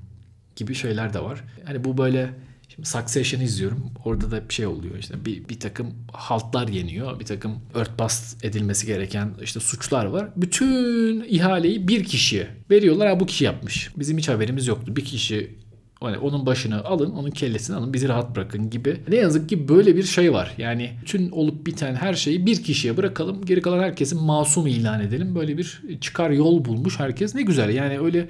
gibi 0.56 0.75
şeyler 0.75 1.13
de 1.13 1.24
var. 1.24 1.44
Hani 1.65 1.83
bu 1.83 1.97
böyle 1.97 2.33
Şimdi 2.75 2.88
Succession 2.88 3.42
izliyorum. 3.42 3.92
Orada 4.06 4.31
da 4.31 4.50
bir 4.50 4.54
şey 4.54 4.68
oluyor 4.68 4.96
işte 5.00 5.25
bir, 5.25 5.50
bir 5.50 5.60
takım 5.60 5.88
haltlar 6.12 6.68
yeniyor. 6.68 7.20
Bir 7.20 7.25
takım 7.25 7.60
örtbas 7.74 8.36
edilmesi 8.44 8.88
gereken 8.88 9.30
işte 9.42 9.60
suçlar 9.60 10.06
var. 10.06 10.30
Bütün 10.36 11.24
ihaleyi 11.24 11.88
bir 11.88 12.04
kişiye 12.04 12.48
veriyorlar. 12.72 13.08
Ha 13.08 13.20
bu 13.20 13.25
kişi 13.25 13.46
yapmış. 13.46 13.92
Bizim 13.98 14.18
hiç 14.18 14.30
haberimiz 14.30 14.68
yoktu. 14.68 14.96
Bir 14.96 15.06
kişi 15.06 15.56
hani 16.00 16.18
onun 16.18 16.46
başını 16.46 16.84
alın, 16.84 17.12
onun 17.12 17.31
kellesini 17.31 17.75
alın, 17.75 17.94
bizi 17.94 18.10
rahat 18.10 18.36
bırakın 18.36 18.70
gibi. 18.70 18.98
Ne 19.08 19.16
yazık 19.16 19.50
ki 19.50 19.68
böyle 19.69 19.96
bir 19.96 20.04
şey 20.04 20.34
var. 20.34 20.54
Yani 20.58 20.92
bütün 21.02 21.30
olup 21.30 21.66
biten 21.66 21.96
her 21.96 22.14
şeyi 22.14 22.46
bir 22.46 22.64
kişiye 22.64 22.98
bırakalım. 22.98 23.46
Geri 23.46 23.62
kalan 23.62 23.84
herkesin 23.84 24.22
masum 24.22 24.68
ilan 24.68 25.02
edelim. 25.02 25.36
Böyle 25.36 25.58
bir 25.58 25.81
çıkar 26.02 26.30
yol 26.30 26.66
bulmuş 26.66 27.00
herkes. 27.00 27.36
Ne 27.36 27.42
güzel. 27.42 27.69
Yani 27.69 28.00
öyle 28.00 28.28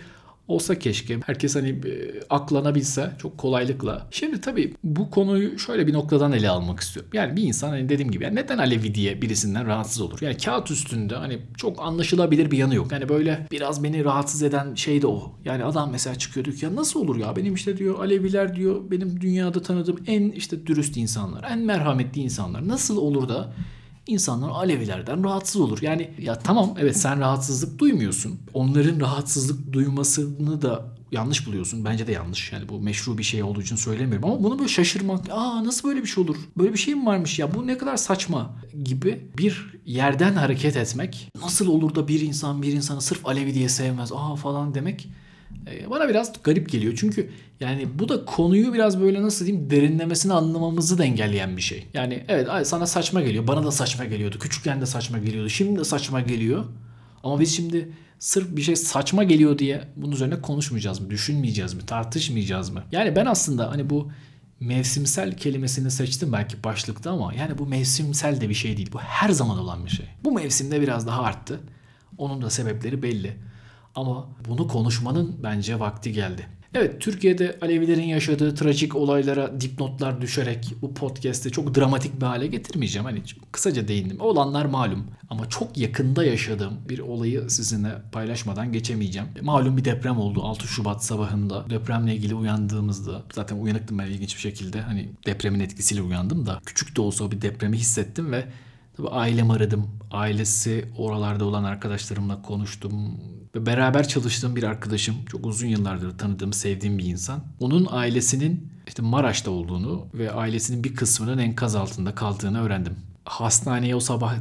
olsa 0.48 0.80
keşke. 0.80 1.19
Herkes 1.25 1.56
hani 1.56 1.69
e, 1.69 2.19
aklanabilse 2.30 3.12
çok 3.17 3.38
kolaylıkla. 3.38 4.08
Şimdi 4.12 4.41
tabii 4.41 4.74
bu 4.84 5.10
konuyu 5.10 5.60
şöyle 5.60 5.88
bir 5.88 5.94
noktadan 5.94 6.32
ele 6.32 6.50
almak 6.50 6.79
istiyorum. 6.79 7.12
Yani 7.13 7.36
bir 7.36 7.44
insan 7.44 7.70
hani 7.70 7.89
dediğim 7.89 8.12
gibi 8.12 8.24
yani 8.24 8.36
neden 8.36 8.58
Alevi 8.58 8.96
diye 8.96 9.22
birisinden 9.22 9.67
rahatsız 9.67 10.01
olur? 10.01 10.22
Yani 10.22 10.38
kağıt 10.38 10.72
üstünde 10.72 11.15
hani 11.15 11.39
çok 11.58 11.82
anlaşılabilir 11.82 12.51
bir 12.51 12.58
yanı 12.58 12.75
yok. 12.75 12.91
Yani 12.91 13.10
böyle 13.10 13.48
biraz 13.51 13.84
beni 13.84 14.03
rahatsız 14.03 14.44
eden 14.44 14.75
şey 14.75 15.01
de 15.01 15.08
o. 15.08 15.36
Yani 15.46 15.63
adam 15.63 15.91
mesela 15.91 16.15
çıkıyor 16.15 16.46
diyor 16.46 16.58
ya 16.62 16.75
nasıl 16.75 17.00
olur 17.00 17.15
ya 17.15 17.36
benim 17.36 17.53
işte 17.53 17.77
diyor 17.77 18.00
Aleviler 18.00 18.56
diyor 18.56 18.91
benim 18.91 19.22
dünyada 19.22 19.62
tanıdığım 19.62 20.00
en 20.08 20.32
işte 20.32 20.67
dürüst 20.67 20.98
insanlar, 20.98 21.51
en 21.51 21.60
merhametli 21.60 22.22
insanlar. 22.22 22.67
Nasıl 22.67 22.98
olur 22.98 23.29
da 23.29 23.53
insanlar 24.07 24.50
Alevilerden 24.50 25.24
rahatsız 25.24 25.62
olur. 25.62 25.79
Yani 25.81 26.12
ya 26.19 26.39
tamam 26.39 26.75
evet 26.79 26.98
sen 26.98 27.19
rahatsızlık 27.19 27.79
duymuyorsun. 27.79 28.39
Onların 28.53 29.00
rahatsızlık 29.00 29.74
duymasını 29.74 30.62
da 30.62 30.93
yanlış 31.12 31.48
buluyorsun. 31.48 31.86
Bence 31.86 32.07
de 32.07 32.12
yanlış. 32.12 32.51
Yani 32.51 32.69
bu 32.69 32.79
meşru 32.79 33.17
bir 33.17 33.24
şey 33.24 33.43
olduğu 33.43 33.62
için 33.62 33.75
söylemiyorum 33.75 34.29
ama 34.29 34.43
bunu 34.43 34.60
böyle 34.60 34.69
şaşırmak, 34.69 35.29
aa 35.31 35.65
nasıl 35.65 35.89
böyle 35.89 36.01
bir 36.01 36.07
şey 36.07 36.24
olur? 36.24 36.36
Böyle 36.57 36.74
bir 36.74 36.77
şey 36.77 36.95
mi 36.95 37.05
varmış 37.05 37.39
ya? 37.39 37.53
Bu 37.53 37.67
ne 37.67 37.77
kadar 37.77 37.98
saçma 37.98 38.55
gibi 38.83 39.31
bir 39.38 39.74
yerden 39.86 40.33
hareket 40.33 40.77
etmek. 40.77 41.29
Nasıl 41.41 41.67
olur 41.67 41.95
da 41.95 42.07
bir 42.07 42.22
insan 42.22 42.62
bir 42.62 42.74
insanı 42.74 43.01
sırf 43.01 43.25
Alevi 43.25 43.53
diye 43.53 43.69
sevmez? 43.69 44.12
Aa 44.12 44.36
falan 44.36 44.74
demek 44.74 45.10
bana 45.89 46.10
biraz 46.10 46.43
garip 46.43 46.70
geliyor. 46.70 46.93
Çünkü 46.98 47.29
yani 47.60 48.00
bu 48.00 48.10
da 48.10 48.25
konuyu 48.25 48.74
biraz 48.74 49.01
böyle 49.01 49.22
nasıl 49.22 49.46
diyeyim 49.46 49.70
derinlemesine 49.70 50.34
anlamamızı 50.34 50.98
da 50.98 51.03
engelleyen 51.03 51.58
bir 51.58 51.62
şey. 51.62 51.88
Yani 51.93 52.24
evet 52.27 52.67
sana 52.67 52.88
saçma 52.88 53.22
geliyor. 53.22 53.48
Bana 53.48 53.63
da 53.63 53.72
saçma 53.72 54.05
geliyordu. 54.05 54.39
Küçükken 54.39 54.82
de 54.82 54.86
saçma 54.86 55.17
geliyordu. 55.17 55.50
Şimdi 55.50 55.79
de 55.79 55.84
saçma 55.84 56.22
geliyor. 56.22 56.65
Ama 57.24 57.39
biz 57.39 57.55
şimdi 57.55 57.91
sırf 58.20 58.55
bir 58.55 58.62
şey 58.62 58.75
saçma 58.75 59.24
geliyor 59.24 59.60
diye 59.60 59.82
bunun 59.96 60.12
üzerine 60.12 60.41
konuşmayacağız 60.41 61.00
mı? 61.00 61.10
Düşünmeyeceğiz 61.10 61.74
mi? 61.74 61.86
Tartışmayacağız 61.86 62.70
mı? 62.70 62.84
Yani 62.91 63.15
ben 63.15 63.25
aslında 63.25 63.72
hani 63.72 63.89
bu 63.89 64.12
mevsimsel 64.60 65.38
kelimesini 65.38 65.91
seçtim 65.91 66.34
belki 66.34 66.63
başlıkta 66.63 67.12
ama 67.12 67.34
yani 67.34 67.58
bu 67.58 67.65
mevsimsel 67.65 68.41
de 68.41 68.50
bir 68.50 68.53
şey 68.53 68.77
değil. 68.77 68.89
Bu 68.93 69.00
her 69.00 69.29
zaman 69.29 69.60
olan 69.60 69.86
bir 69.86 69.89
şey. 69.89 70.05
Bu 70.24 70.32
mevsimde 70.32 70.82
biraz 70.82 71.08
daha 71.08 71.22
arttı. 71.22 71.60
Onun 72.17 72.41
da 72.41 72.50
sebepleri 72.50 73.03
belli. 73.03 73.38
Ama 73.95 74.29
bunu 74.47 74.67
konuşmanın 74.67 75.35
bence 75.43 75.79
vakti 75.79 76.12
geldi. 76.12 76.47
Evet 76.75 77.01
Türkiye'de 77.01 77.57
Alevilerin 77.62 78.03
yaşadığı 78.03 78.55
trajik 78.55 78.95
olaylara 78.95 79.62
dipnotlar 79.62 80.21
düşerek 80.21 80.73
bu 80.81 80.93
podcast'te 80.93 81.50
çok 81.50 81.75
dramatik 81.75 82.21
bir 82.21 82.25
hale 82.25 82.47
getirmeyeceğim. 82.47 83.05
Hani 83.05 83.21
kısaca 83.51 83.88
değindim. 83.88 84.21
Olanlar 84.21 84.65
malum 84.65 85.05
ama 85.29 85.50
çok 85.50 85.77
yakında 85.77 86.23
yaşadığım 86.23 86.73
bir 86.89 87.00
olayı 87.00 87.50
sizinle 87.50 87.91
paylaşmadan 88.12 88.71
geçemeyeceğim. 88.71 89.27
Malum 89.41 89.77
bir 89.77 89.85
deprem 89.85 90.17
oldu 90.17 90.41
6 90.43 90.67
Şubat 90.67 91.03
sabahında. 91.03 91.69
Depremle 91.69 92.15
ilgili 92.15 92.35
uyandığımızda 92.35 93.23
zaten 93.33 93.57
uyanıktım 93.57 94.00
ben 94.00 94.05
ilginç 94.05 94.35
bir 94.35 94.41
şekilde. 94.41 94.81
Hani 94.81 95.09
depremin 95.25 95.59
etkisiyle 95.59 96.01
uyandım 96.01 96.45
da 96.45 96.59
küçük 96.65 96.95
de 96.95 97.01
olsa 97.01 97.31
bir 97.31 97.41
depremi 97.41 97.77
hissettim 97.77 98.31
ve 98.31 98.45
Tabii 98.97 99.07
ailem 99.09 99.51
aradım. 99.51 99.89
Ailesi 100.12 100.85
oralarda 100.97 101.45
olan 101.45 101.63
arkadaşlarımla 101.63 102.41
konuştum. 102.41 103.19
Ve 103.55 103.65
beraber 103.65 104.07
çalıştığım 104.07 104.55
bir 104.55 104.63
arkadaşım, 104.63 105.15
çok 105.25 105.45
uzun 105.45 105.67
yıllardır 105.67 106.17
tanıdığım, 106.17 106.53
sevdiğim 106.53 106.97
bir 106.97 107.05
insan. 107.05 107.43
Onun 107.59 107.88
ailesinin 107.91 108.71
işte 108.88 109.01
Maraş'ta 109.01 109.51
olduğunu 109.51 110.07
ve 110.13 110.31
ailesinin 110.31 110.83
bir 110.83 110.95
kısmının 110.95 111.38
enkaz 111.38 111.75
altında 111.75 112.15
kaldığını 112.15 112.62
öğrendim. 112.62 112.95
Hastaneye 113.25 113.95
o 113.95 114.00
sabah 114.00 114.35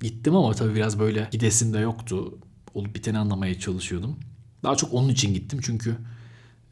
gittim 0.00 0.36
ama 0.36 0.54
tabii 0.54 0.74
biraz 0.74 0.98
böyle 0.98 1.28
gidesim 1.30 1.72
de 1.72 1.78
yoktu. 1.78 2.38
Olup 2.74 2.94
biteni 2.94 3.18
anlamaya 3.18 3.58
çalışıyordum. 3.58 4.16
Daha 4.62 4.76
çok 4.76 4.94
onun 4.94 5.08
için 5.08 5.34
gittim 5.34 5.60
çünkü 5.62 5.96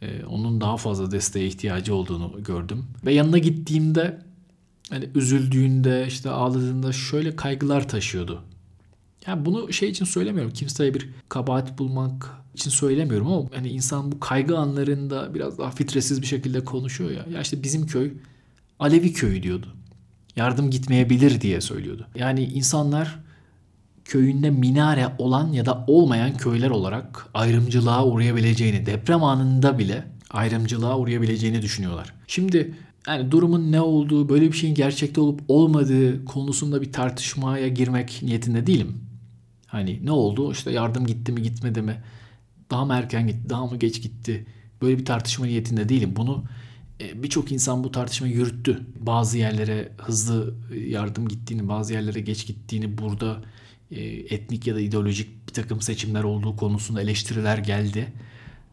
e, 0.02 0.24
onun 0.24 0.60
daha 0.60 0.76
fazla 0.76 1.10
desteğe 1.10 1.46
ihtiyacı 1.46 1.94
olduğunu 1.94 2.42
gördüm. 2.44 2.84
Ve 3.06 3.12
yanına 3.14 3.38
gittiğimde 3.38 4.27
hani 4.90 5.08
üzüldüğünde 5.14 6.04
işte 6.08 6.30
ağladığında 6.30 6.92
şöyle 6.92 7.36
kaygılar 7.36 7.88
taşıyordu. 7.88 8.42
Yani 9.26 9.46
bunu 9.46 9.72
şey 9.72 9.88
için 9.88 10.04
söylemiyorum. 10.04 10.52
Kimseye 10.52 10.94
bir 10.94 11.08
kabahat 11.28 11.78
bulmak 11.78 12.30
için 12.54 12.70
söylemiyorum 12.70 13.26
ama 13.26 13.48
hani 13.54 13.68
insan 13.68 14.12
bu 14.12 14.20
kaygı 14.20 14.58
anlarında 14.58 15.34
biraz 15.34 15.58
daha 15.58 15.70
fitresiz 15.70 16.22
bir 16.22 16.26
şekilde 16.26 16.64
konuşuyor 16.64 17.10
ya. 17.10 17.26
Ya 17.34 17.40
işte 17.40 17.62
bizim 17.62 17.86
köy 17.86 18.12
Alevi 18.78 19.12
köyü 19.12 19.42
diyordu. 19.42 19.66
Yardım 20.36 20.70
gitmeyebilir 20.70 21.40
diye 21.40 21.60
söylüyordu. 21.60 22.06
Yani 22.14 22.44
insanlar 22.44 23.18
köyünde 24.04 24.50
minare 24.50 25.06
olan 25.18 25.52
ya 25.52 25.66
da 25.66 25.84
olmayan 25.86 26.36
köyler 26.36 26.70
olarak 26.70 27.26
ayrımcılığa 27.34 28.06
uğrayabileceğini, 28.06 28.86
deprem 28.86 29.24
anında 29.24 29.78
bile 29.78 30.04
ayrımcılığa 30.30 30.98
uğrayabileceğini 30.98 31.62
düşünüyorlar. 31.62 32.14
Şimdi 32.26 32.74
yani 33.06 33.30
durumun 33.30 33.72
ne 33.72 33.80
olduğu, 33.80 34.28
böyle 34.28 34.52
bir 34.52 34.56
şeyin 34.56 34.74
gerçekte 34.74 35.20
olup 35.20 35.40
olmadığı 35.48 36.24
konusunda 36.24 36.82
bir 36.82 36.92
tartışmaya 36.92 37.68
girmek 37.68 38.20
niyetinde 38.22 38.66
değilim. 38.66 39.00
Hani 39.66 40.00
ne 40.04 40.10
oldu? 40.12 40.52
İşte 40.52 40.70
yardım 40.70 41.06
gitti 41.06 41.32
mi 41.32 41.42
gitmedi 41.42 41.82
mi? 41.82 42.02
Daha 42.70 42.84
mı 42.84 42.94
erken 42.94 43.26
gitti, 43.26 43.50
daha 43.50 43.66
mı 43.66 43.76
geç 43.76 44.02
gitti? 44.02 44.46
Böyle 44.82 44.98
bir 44.98 45.04
tartışma 45.04 45.46
niyetinde 45.46 45.88
değilim. 45.88 46.12
Bunu 46.16 46.44
e, 47.00 47.22
birçok 47.22 47.52
insan 47.52 47.84
bu 47.84 47.92
tartışmayı 47.92 48.34
yürüttü. 48.34 48.86
Bazı 49.00 49.38
yerlere 49.38 49.92
hızlı 49.98 50.54
yardım 50.86 51.28
gittiğini, 51.28 51.68
bazı 51.68 51.92
yerlere 51.92 52.20
geç 52.20 52.46
gittiğini, 52.46 52.98
burada 52.98 53.42
e, 53.90 54.00
etnik 54.04 54.66
ya 54.66 54.74
da 54.74 54.80
ideolojik 54.80 55.48
bir 55.48 55.52
takım 55.52 55.80
seçimler 55.80 56.24
olduğu 56.24 56.56
konusunda 56.56 57.02
eleştiriler 57.02 57.58
geldi. 57.58 58.12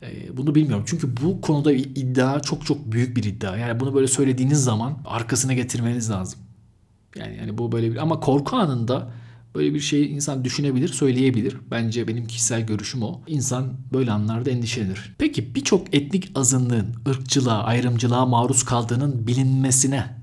E, 0.01 0.37
bunu 0.37 0.55
bilmiyorum. 0.55 0.83
Çünkü 0.87 1.17
bu 1.17 1.41
konuda 1.41 1.73
bir 1.73 1.85
iddia 1.95 2.39
çok 2.39 2.65
çok 2.65 2.91
büyük 2.91 3.17
bir 3.17 3.23
iddia. 3.23 3.57
Yani 3.57 3.79
bunu 3.79 3.95
böyle 3.95 4.07
söylediğiniz 4.07 4.63
zaman 4.63 4.97
arkasına 5.05 5.53
getirmeniz 5.53 6.09
lazım. 6.09 6.39
Yani 7.15 7.37
yani 7.37 7.57
bu 7.57 7.71
böyle 7.71 7.91
bir 7.91 7.97
ama 7.97 8.19
korku 8.19 8.55
anında 8.55 9.11
böyle 9.55 9.73
bir 9.73 9.79
şeyi 9.79 10.07
insan 10.07 10.45
düşünebilir, 10.45 10.87
söyleyebilir. 10.87 11.57
Bence 11.71 12.07
benim 12.07 12.27
kişisel 12.27 12.65
görüşüm 12.65 13.03
o. 13.03 13.21
İnsan 13.27 13.73
böyle 13.93 14.11
anlarda 14.11 14.49
endişelenir. 14.49 15.15
Peki 15.17 15.55
birçok 15.55 15.95
etnik 15.95 16.31
azınlığın 16.35 16.95
ırkçılığa, 17.07 17.63
ayrımcılığa 17.63 18.25
maruz 18.25 18.63
kaldığının 18.63 19.27
bilinmesine 19.27 20.15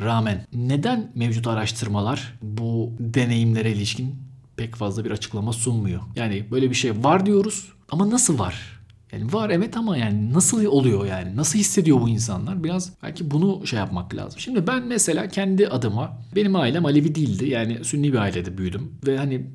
rağmen 0.00 0.46
neden 0.52 1.12
mevcut 1.14 1.46
araştırmalar 1.46 2.38
bu 2.42 2.92
deneyimlere 2.98 3.72
ilişkin 3.72 4.14
pek 4.56 4.76
fazla 4.76 5.04
bir 5.04 5.10
açıklama 5.10 5.52
sunmuyor? 5.52 6.00
Yani 6.16 6.44
böyle 6.50 6.70
bir 6.70 6.74
şey 6.74 7.04
var 7.04 7.26
diyoruz 7.26 7.68
ama 7.90 8.10
nasıl 8.10 8.38
var? 8.38 8.79
Yani 9.12 9.32
var 9.32 9.50
evet 9.50 9.76
ama 9.76 9.96
yani 9.96 10.32
nasıl 10.32 10.64
oluyor 10.64 11.06
yani? 11.06 11.36
Nasıl 11.36 11.58
hissediyor 11.58 12.00
bu 12.00 12.08
insanlar? 12.08 12.64
Biraz 12.64 12.92
belki 13.02 13.30
bunu 13.30 13.66
şey 13.66 13.78
yapmak 13.78 14.14
lazım. 14.14 14.40
Şimdi 14.40 14.66
ben 14.66 14.86
mesela 14.86 15.28
kendi 15.28 15.68
adıma 15.68 16.18
benim 16.36 16.56
ailem 16.56 16.86
Alevi 16.86 17.14
değildi. 17.14 17.48
Yani 17.48 17.84
Sünni 17.84 18.12
bir 18.12 18.18
ailede 18.18 18.58
büyüdüm. 18.58 18.92
Ve 19.06 19.18
hani 19.18 19.46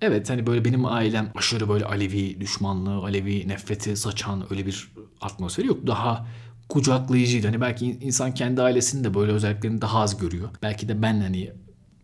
evet 0.00 0.30
hani 0.30 0.46
böyle 0.46 0.64
benim 0.64 0.86
ailem 0.86 1.30
aşırı 1.34 1.68
böyle 1.68 1.84
Alevi 1.84 2.40
düşmanlığı, 2.40 3.04
Alevi 3.04 3.48
nefreti 3.48 3.96
saçan 3.96 4.44
öyle 4.50 4.66
bir 4.66 4.92
atmosferi 5.20 5.66
yok. 5.66 5.86
Daha 5.86 6.26
kucaklayıcıydı. 6.68 7.46
Hani 7.46 7.60
belki 7.60 7.86
insan 7.86 8.34
kendi 8.34 8.62
ailesinin 8.62 9.04
de 9.04 9.14
böyle 9.14 9.32
özelliklerini 9.32 9.80
daha 9.80 10.00
az 10.00 10.18
görüyor. 10.18 10.48
Belki 10.62 10.88
de 10.88 11.02
ben 11.02 11.20
hani 11.20 11.52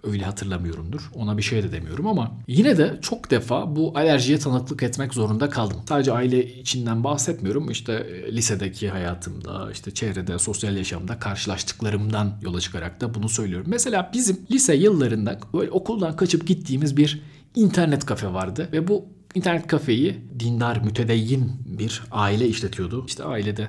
öyle 0.04 0.24
hatırlamıyorumdur. 0.24 1.10
Ona 1.14 1.38
bir 1.38 1.42
şey 1.42 1.62
de 1.62 1.72
demiyorum 1.72 2.06
ama 2.06 2.32
yine 2.48 2.78
de 2.78 2.98
çok 3.02 3.30
defa 3.30 3.76
bu 3.76 3.92
alerjiye 3.94 4.38
tanıklık 4.38 4.82
etmek 4.82 5.14
zorunda 5.14 5.50
kaldım. 5.50 5.76
Sadece 5.88 6.12
aile 6.12 6.54
içinden 6.54 7.04
bahsetmiyorum. 7.04 7.70
İşte 7.70 7.92
e, 7.92 8.32
lisedeki 8.36 8.88
hayatımda, 8.88 9.72
işte 9.72 9.90
çevrede, 9.90 10.38
sosyal 10.38 10.76
yaşamda 10.76 11.18
karşılaştıklarımdan 11.18 12.38
yola 12.42 12.60
çıkarak 12.60 13.00
da 13.00 13.14
bunu 13.14 13.28
söylüyorum. 13.28 13.66
Mesela 13.70 14.10
bizim 14.14 14.40
lise 14.50 14.74
yıllarında 14.74 15.38
böyle 15.54 15.70
okuldan 15.70 16.16
kaçıp 16.16 16.46
gittiğimiz 16.46 16.96
bir 16.96 17.22
internet 17.54 18.06
kafe 18.06 18.32
vardı 18.32 18.68
ve 18.72 18.88
bu 18.88 19.04
internet 19.34 19.66
kafeyi 19.66 20.18
dindar, 20.40 20.80
mütedeyyin 20.84 21.52
bir 21.66 22.02
aile 22.10 22.48
işletiyordu. 22.48 23.04
İşte 23.06 23.24
ailede 23.24 23.68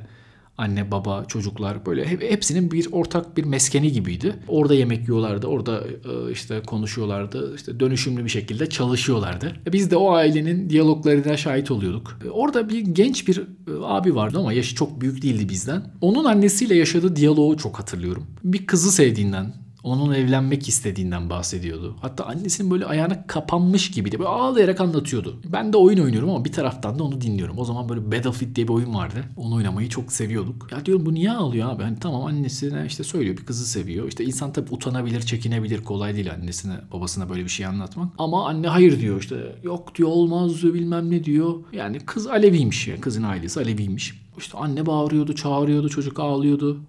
anne 0.57 0.91
baba 0.91 1.25
çocuklar 1.25 1.85
böyle 1.85 2.07
hepsinin 2.07 2.71
bir 2.71 2.87
ortak 2.91 3.37
bir 3.37 3.43
meskeni 3.43 3.91
gibiydi. 3.91 4.35
Orada 4.47 4.73
yemek 4.73 5.01
yiyorlardı, 5.01 5.47
orada 5.47 5.81
e, 5.81 6.31
işte 6.31 6.61
konuşuyorlardı, 6.67 7.55
işte 7.55 7.79
dönüşümlü 7.79 8.25
bir 8.25 8.29
şekilde 8.29 8.69
çalışıyorlardı. 8.69 9.55
E, 9.67 9.73
biz 9.73 9.91
de 9.91 9.95
o 9.95 10.11
ailenin 10.11 10.69
diyaloglarına 10.69 11.37
şahit 11.37 11.71
oluyorduk. 11.71 12.19
E, 12.25 12.29
orada 12.29 12.69
bir 12.69 12.79
genç 12.79 13.27
bir 13.27 13.41
abi 13.83 14.15
vardı 14.15 14.39
ama 14.39 14.53
yaşı 14.53 14.75
çok 14.75 15.01
büyük 15.01 15.21
değildi 15.21 15.49
bizden. 15.49 15.83
Onun 16.01 16.25
annesiyle 16.25 16.75
yaşadığı 16.75 17.15
diyaloğu 17.15 17.57
çok 17.57 17.79
hatırlıyorum. 17.79 18.27
Bir 18.43 18.67
kızı 18.67 18.91
sevdiğinden, 18.91 19.53
onun 19.83 20.13
evlenmek 20.13 20.67
istediğinden 20.67 21.29
bahsediyordu. 21.29 21.95
Hatta 22.01 22.25
annesinin 22.25 22.71
böyle 22.71 22.85
ayağına 22.85 23.27
kapanmış 23.27 23.91
gibiydi. 23.91 24.19
Böyle 24.19 24.29
ağlayarak 24.29 24.81
anlatıyordu. 24.81 25.39
Ben 25.53 25.73
de 25.73 25.77
oyun 25.77 26.03
oynuyorum 26.03 26.29
ama 26.29 26.45
bir 26.45 26.51
taraftan 26.51 26.99
da 26.99 27.03
onu 27.03 27.21
dinliyorum. 27.21 27.57
O 27.59 27.65
zaman 27.65 27.89
böyle 27.89 28.11
Battlefield 28.11 28.55
diye 28.55 28.67
bir 28.67 28.73
oyun 28.73 28.93
vardı. 28.93 29.23
Onu 29.37 29.55
oynamayı 29.55 29.89
çok 29.89 30.11
seviyorduk. 30.11 30.67
Ya 30.71 30.85
diyorum 30.85 31.05
bu 31.05 31.13
niye 31.13 31.31
ağlıyor 31.31 31.69
abi? 31.69 31.83
Hani 31.83 31.99
tamam 31.99 32.25
annesine 32.25 32.83
işte 32.87 33.03
söylüyor 33.03 33.37
bir 33.37 33.45
kızı 33.45 33.65
seviyor. 33.65 34.07
İşte 34.07 34.23
insan 34.25 34.53
tabii 34.53 34.73
utanabilir, 34.73 35.21
çekinebilir. 35.21 35.83
Kolay 35.83 36.15
değil 36.15 36.31
annesine, 36.31 36.75
babasına 36.93 37.29
böyle 37.29 37.43
bir 37.43 37.49
şey 37.49 37.65
anlatmak. 37.65 38.13
Ama 38.17 38.47
anne 38.47 38.67
hayır 38.67 38.99
diyor 38.99 39.19
işte. 39.19 39.55
Yok 39.63 39.95
diyor 39.95 40.09
olmaz 40.09 40.61
diyor 40.61 40.73
bilmem 40.73 41.11
ne 41.11 41.23
diyor. 41.23 41.55
Yani 41.73 41.99
kız 41.99 42.27
Aleviymiş 42.27 42.87
ya. 42.87 43.01
Kızın 43.01 43.23
ailesi 43.23 43.59
Aleviymiş. 43.59 44.21
İşte 44.37 44.57
anne 44.57 44.85
bağırıyordu, 44.85 45.35
çağırıyordu, 45.35 45.89
çocuk 45.89 46.19
ağlıyordu 46.19 46.81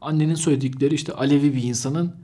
annenin 0.00 0.34
söyledikleri 0.34 0.94
işte 0.94 1.12
Alevi 1.12 1.54
bir 1.54 1.62
insanın 1.62 2.14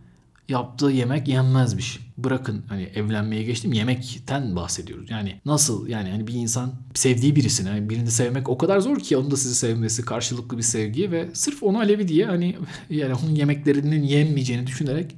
yaptığı 0.49 0.90
yemek 0.90 1.28
yenmezmiş. 1.28 2.00
Bırakın 2.19 2.64
hani 2.69 2.83
evlenmeye 2.83 3.43
geçtim 3.43 3.73
yemekten 3.73 4.57
bahsediyoruz. 4.57 5.11
Yani 5.11 5.40
nasıl 5.45 5.88
yani 5.88 6.11
hani 6.11 6.26
bir 6.26 6.35
insan 6.35 6.73
sevdiği 6.95 7.37
birisini 7.37 7.69
yani 7.69 7.90
birini 7.90 8.11
sevmek 8.11 8.49
o 8.49 8.59
kadar 8.59 8.81
zor 8.81 8.99
ki 8.99 9.16
onun 9.16 9.31
da 9.31 9.37
sizi 9.37 9.54
sevmesi 9.54 10.04
karşılıklı 10.04 10.59
bir 10.59 10.62
sevgi 10.62 11.11
ve 11.11 11.28
sırf 11.33 11.62
onu 11.62 11.78
Alevi 11.78 12.09
diye 12.09 12.26
hani 12.26 12.57
yani 12.90 13.14
onun 13.14 13.35
yemeklerinin 13.35 14.02
yenmeyeceğini 14.02 14.66
düşünerek 14.66 15.16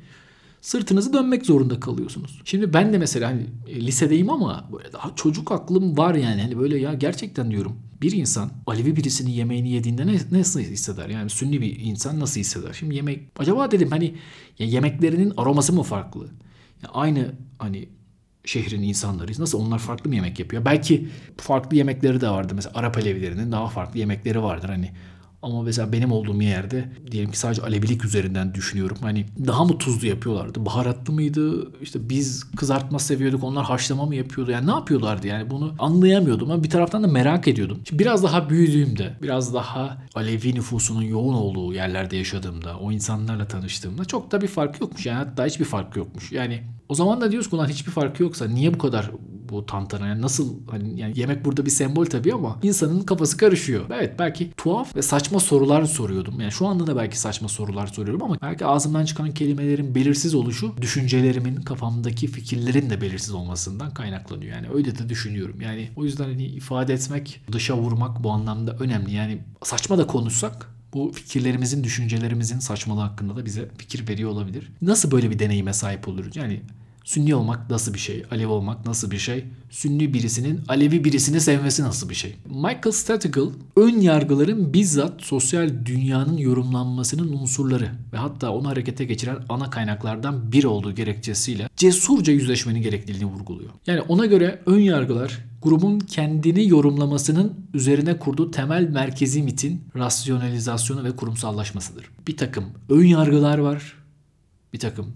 sırtınızı 0.66 1.12
dönmek 1.12 1.46
zorunda 1.46 1.80
kalıyorsunuz. 1.80 2.40
Şimdi 2.44 2.73
ben 2.73 2.92
de 2.92 2.99
mesela 2.99 3.28
hani 3.28 3.46
lisedeyim 3.68 4.30
ama 4.30 4.68
böyle 4.73 4.92
daha 4.92 5.12
çocuk 5.16 5.52
aklım 5.52 5.99
var 5.99 6.14
yani. 6.14 6.42
Hani 6.42 6.58
böyle 6.58 6.78
ya 6.78 6.94
gerçekten 6.94 7.50
diyorum 7.50 7.76
bir 8.02 8.12
insan 8.12 8.50
Alevi 8.66 8.96
birisinin 8.96 9.30
yemeğini 9.30 9.70
yediğinde 9.70 10.06
ne, 10.06 10.18
nasıl 10.30 10.61
hisseder? 10.61 11.08
Yani 11.08 11.30
Sünni 11.30 11.61
bir 11.61 11.80
insan 11.80 12.20
nasıl 12.20 12.40
hisseder? 12.40 12.73
Şimdi 12.73 12.94
yemek 12.94 13.20
acaba 13.38 13.70
dedim 13.70 13.90
hani 13.90 14.14
ya 14.58 14.66
yemeklerinin 14.66 15.32
aroması 15.37 15.73
mı 15.73 15.82
farklı? 15.82 16.25
Ya 16.82 16.90
aynı 16.94 17.32
hani 17.58 17.88
şehrin 18.44 18.82
insanlarıyız. 18.82 19.38
Nasıl 19.38 19.61
onlar 19.61 19.78
farklı 19.78 20.11
mı 20.11 20.16
yemek 20.16 20.38
yapıyor? 20.38 20.64
Belki 20.64 21.08
farklı 21.37 21.76
yemekleri 21.76 22.20
de 22.20 22.28
vardır. 22.28 22.54
Mesela 22.54 22.78
Arap 22.78 22.96
Alevilerinin 22.96 23.52
daha 23.52 23.68
farklı 23.68 23.99
yemekleri 23.99 24.42
vardır. 24.42 24.68
Hani 24.68 24.90
ama 25.47 25.62
mesela 25.62 25.93
benim 25.93 26.12
olduğum 26.12 26.43
yerde 26.43 26.93
diyelim 27.11 27.31
ki 27.31 27.38
sadece 27.38 27.62
Alevilik 27.62 28.05
üzerinden 28.05 28.55
düşünüyorum. 28.55 28.97
Hani 29.00 29.26
daha 29.47 29.65
mı 29.65 29.79
tuzlu 29.79 30.07
yapıyorlardı? 30.07 30.67
Baharatlı 30.67 31.12
mıydı? 31.12 31.73
İşte 31.83 32.09
biz 32.09 32.45
kızartma 32.57 32.99
seviyorduk. 32.99 33.45
Onlar 33.45 33.65
haşlama 33.65 34.07
mı 34.07 34.15
yapıyordu? 34.15 34.50
Yani 34.50 34.67
ne 34.67 34.71
yapıyorlardı? 34.71 35.26
Yani 35.26 35.50
bunu 35.50 35.75
anlayamıyordum 35.79 36.50
ama 36.50 36.65
bir 36.65 36.71
taraftan 36.71 37.03
da 37.03 37.07
merak 37.07 37.49
ediyordum. 37.49 37.81
Şimdi 37.88 38.03
biraz 38.03 38.23
daha 38.23 38.50
büyüdüğümde, 38.50 39.17
biraz 39.23 39.55
daha 39.55 39.99
Alevi 40.15 40.55
nüfusunun 40.55 41.03
yoğun 41.03 41.35
olduğu 41.35 41.75
yerlerde 41.75 42.17
yaşadığımda, 42.17 42.79
o 42.79 42.93
insanlarla 42.93 43.49
tanıştığımda 43.49 44.05
çok 44.05 44.33
da 44.33 44.41
bir 44.41 44.49
fark 44.49 44.81
yokmuş. 44.81 45.07
Yani 45.07 45.19
hatta 45.19 45.47
hiçbir 45.47 45.65
fark 45.65 45.97
yokmuş. 45.97 46.33
Yani 46.33 46.62
o 46.88 46.95
zaman 46.95 47.21
da 47.21 47.31
diyoruz 47.31 47.50
ki 47.50 47.57
ulan 47.57 47.69
hiçbir 47.69 47.93
farkı 47.93 48.23
yoksa 48.23 48.49
niye 48.49 48.75
bu 48.75 48.79
kadar 48.79 49.11
bu 49.49 49.67
tantana. 49.67 50.07
Yani 50.07 50.23
nasıl 50.23 50.55
hani 50.71 51.00
yani 51.00 51.19
yemek 51.19 51.45
burada 51.45 51.67
bir 51.67 51.71
sembol 51.71 52.07
tabii 52.07 52.35
ama 52.35 52.59
insanın 52.62 53.00
kafası 53.00 53.37
karışıyor. 53.37 53.85
Evet 53.91 54.19
belki 54.19 54.50
tuhaf 54.57 54.97
ve 54.97 55.03
saçma 55.03 55.41
sorular 55.41 55.85
soruyordum. 55.85 56.41
Yani 56.41 56.53
şu 56.53 56.67
anda 56.67 56.87
da 56.87 56.97
belki 56.97 57.19
saçma 57.19 57.49
sorular 57.49 57.87
soruyorum 57.87 58.23
ama 58.23 58.37
belki 58.43 58.67
ağzımdan 58.67 59.05
çıkan 59.05 59.31
kelimelerin 59.31 59.95
belirsiz 59.95 60.35
oluşu 60.35 60.75
düşüncelerimin 60.81 61.57
kafamdaki 61.57 62.26
fikirlerin 62.26 62.91
de 62.91 63.00
belirsiz 63.00 63.35
olmasından 63.35 63.95
kaynaklanıyor. 63.95 64.57
Yani 64.57 64.67
öyle 64.75 64.99
de 64.99 65.09
düşünüyorum. 65.09 65.61
Yani 65.61 65.91
o 65.97 66.05
yüzden 66.05 66.25
hani 66.25 66.45
ifade 66.45 66.95
etmek, 66.95 67.41
dışa 67.53 67.76
vurmak 67.76 68.25
bu 68.25 68.31
anlamda 68.31 68.76
önemli. 68.81 69.15
Yani 69.15 69.38
saçma 69.62 69.99
da 69.99 70.07
konuşsak 70.07 70.76
bu 70.95 71.12
fikirlerimizin, 71.15 71.85
düşüncelerimizin 71.85 72.59
saçmalığı 72.59 73.00
hakkında 73.00 73.37
da 73.37 73.45
bize 73.45 73.69
fikir 73.79 74.09
veriyor 74.09 74.31
olabilir. 74.31 74.73
Nasıl 74.83 75.11
böyle 75.11 75.31
bir 75.31 75.38
deneyime 75.38 75.73
sahip 75.73 76.09
oluruz? 76.09 76.37
Yani 76.37 76.61
Sünni 77.07 77.35
olmak 77.35 77.71
nasıl 77.71 77.95
bir 77.95 77.99
şey? 77.99 78.25
Alevi 78.31 78.47
olmak 78.47 78.87
nasıl 78.87 79.11
bir 79.11 79.19
şey? 79.19 79.45
Sünni 79.71 80.15
birisinin 80.15 80.61
Alevi 80.69 81.05
birisini 81.05 81.41
sevmesi 81.41 81.83
nasıl 81.83 82.09
bir 82.09 82.15
şey? 82.15 82.37
Michael 82.47 82.93
Statigal 82.93 83.51
ön 83.77 84.01
yargıların 84.01 84.73
bizzat 84.73 85.23
sosyal 85.23 85.71
dünyanın 85.85 86.37
yorumlanmasının 86.37 87.33
unsurları 87.33 87.91
ve 88.13 88.17
hatta 88.17 88.51
onu 88.51 88.69
harekete 88.69 89.05
geçiren 89.05 89.39
ana 89.49 89.71
kaynaklardan 89.71 90.53
biri 90.53 90.67
olduğu 90.67 90.95
gerekçesiyle 90.95 91.69
cesurca 91.77 92.33
yüzleşmenin 92.33 92.83
gerekliliğini 92.83 93.27
vurguluyor. 93.27 93.71
Yani 93.87 94.01
ona 94.01 94.27
göre 94.27 94.63
ön 94.67 94.81
yargılar 94.81 95.45
grubun 95.63 95.99
kendini 95.99 96.69
yorumlamasının 96.69 97.55
üzerine 97.75 98.19
kurduğu 98.19 98.51
temel 98.51 98.89
merkezi 98.89 99.43
mitin 99.43 99.85
rasyonalizasyonu 99.97 101.05
ve 101.05 101.17
kurumsallaşmasıdır. 101.17 102.11
Bir 102.29 102.37
takım 102.37 102.65
ön 102.89 103.05
yargılar 103.05 103.59
var, 103.59 103.97
bir 104.73 104.79
takım 104.79 105.07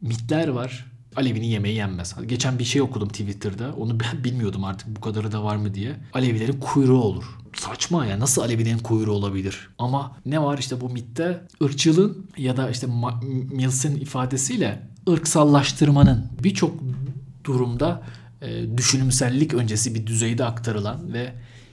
mitler 0.00 0.48
var 0.48 0.95
Alevinin 1.16 1.46
yemeği 1.46 1.76
yenmez. 1.76 2.14
Geçen 2.26 2.58
bir 2.58 2.64
şey 2.64 2.82
okudum 2.82 3.08
Twitter'da. 3.08 3.74
Onu 3.74 4.00
ben 4.00 4.24
bilmiyordum 4.24 4.64
artık 4.64 4.96
bu 4.96 5.00
kadarı 5.00 5.32
da 5.32 5.44
var 5.44 5.56
mı 5.56 5.74
diye. 5.74 5.96
Alevilerin 6.14 6.60
kuyruğu 6.60 7.02
olur. 7.02 7.24
Saçma 7.54 8.06
ya 8.06 8.20
nasıl 8.20 8.42
Alevilerin 8.42 8.78
kuyruğu 8.78 9.12
olabilir? 9.12 9.68
Ama 9.78 10.16
ne 10.26 10.42
var 10.42 10.58
işte 10.58 10.80
bu 10.80 10.88
mitte? 10.88 11.40
ırkçılığın 11.62 12.26
ya 12.38 12.56
da 12.56 12.70
işte 12.70 12.86
Mills'in 13.52 14.00
ifadesiyle 14.00 14.82
ırksallaştırmanın 15.08 16.26
birçok 16.42 16.74
durumda 17.44 18.02
e, 18.42 18.76
düşünümsellik 18.76 19.54
öncesi 19.54 19.94
bir 19.94 20.06
düzeyde 20.06 20.44
aktarılan 20.44 21.12
ve 21.12 21.32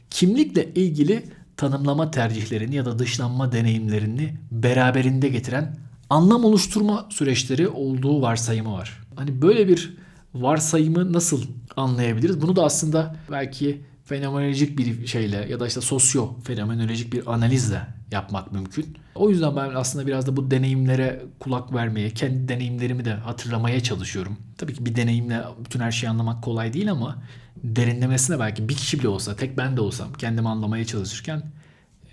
kimlikle 0.10 0.74
ilgili 0.74 1.24
tanımlama 1.58 2.12
tercihlerini 2.12 2.76
ya 2.76 2.86
da 2.86 3.00
dışlanma 3.00 3.52
deneyimlerini 3.52 4.34
beraberinde 4.52 5.30
getiren 5.30 5.78
anlam 6.10 6.46
oluşturma 6.46 7.08
süreçleri 7.10 7.68
olduğu 7.68 8.22
varsayımı 8.22 8.74
var. 8.74 9.03
Hani 9.16 9.42
böyle 9.42 9.68
bir 9.68 9.98
varsayımı 10.34 11.14
nasıl 11.14 11.44
anlayabiliriz? 11.76 12.42
Bunu 12.42 12.56
da 12.56 12.64
aslında 12.64 13.16
belki 13.32 13.82
fenomenolojik 14.06 14.78
bir 14.78 15.08
şeyle 15.08 15.48
ya 15.50 15.60
da 15.60 15.68
işte 15.68 15.82
sosyo 15.82 16.40
fenomenolojik 16.44 17.14
bir 17.14 17.34
analizle 17.34 17.88
yapmak 18.12 18.52
mümkün. 18.52 18.98
O 19.16 19.30
yüzden 19.30 19.56
ben 19.56 19.70
aslında 19.76 20.08
biraz 20.08 20.28
da 20.28 20.38
bu 20.38 20.52
deneyimlere 20.52 21.22
kulak 21.40 21.74
vermeye, 21.74 22.10
kendi 22.10 22.48
deneyimlerimi 22.48 23.06
de 23.06 23.14
hatırlamaya 23.14 23.84
çalışıyorum. 23.84 24.38
Tabii 24.58 24.74
ki 24.74 24.86
bir 24.86 24.96
deneyimle 24.96 25.44
bütün 25.66 25.80
her 25.80 25.92
şeyi 25.92 26.10
anlamak 26.10 26.44
kolay 26.44 26.74
değil 26.74 26.92
ama 26.92 27.18
derinlemesine 27.64 28.40
belki 28.40 28.70
bir 28.70 28.76
kişi 28.76 29.00
bile 29.00 29.08
olsa, 29.08 29.36
tek 29.36 29.58
ben 29.58 29.78
de 29.78 29.82
olsam 29.82 30.14
kendimi 30.14 30.50
anlamaya 30.50 30.86
çalışırken 30.86 31.44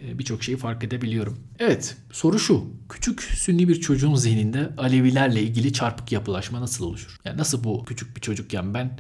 birçok 0.02 0.45
şeyi 0.45 0.57
fark 0.59 0.85
edebiliyorum. 0.85 1.38
Evet, 1.59 1.97
soru 2.12 2.38
şu. 2.38 2.64
Küçük 2.88 3.23
sünni 3.23 3.69
bir 3.69 3.80
çocuğun 3.80 4.14
zihninde 4.14 4.71
Alevilerle 4.76 5.42
ilgili 5.42 5.73
çarpık 5.73 6.12
yapılaşma 6.12 6.61
nasıl 6.61 6.85
oluşur? 6.85 7.16
Yani 7.25 7.38
nasıl 7.38 7.64
bu 7.64 7.85
küçük 7.85 8.16
bir 8.16 8.21
çocukken 8.21 8.75
ben 8.75 8.99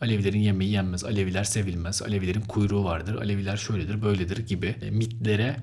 Alevilerin 0.00 0.40
yemeği 0.40 0.70
yenmez, 0.70 1.04
Aleviler 1.04 1.44
sevilmez, 1.44 2.02
Alevilerin 2.02 2.40
kuyruğu 2.40 2.84
vardır, 2.84 3.14
Aleviler 3.14 3.56
şöyledir, 3.56 4.02
böyledir 4.02 4.46
gibi 4.46 4.66
e, 4.66 4.90
mitlere 4.90 5.56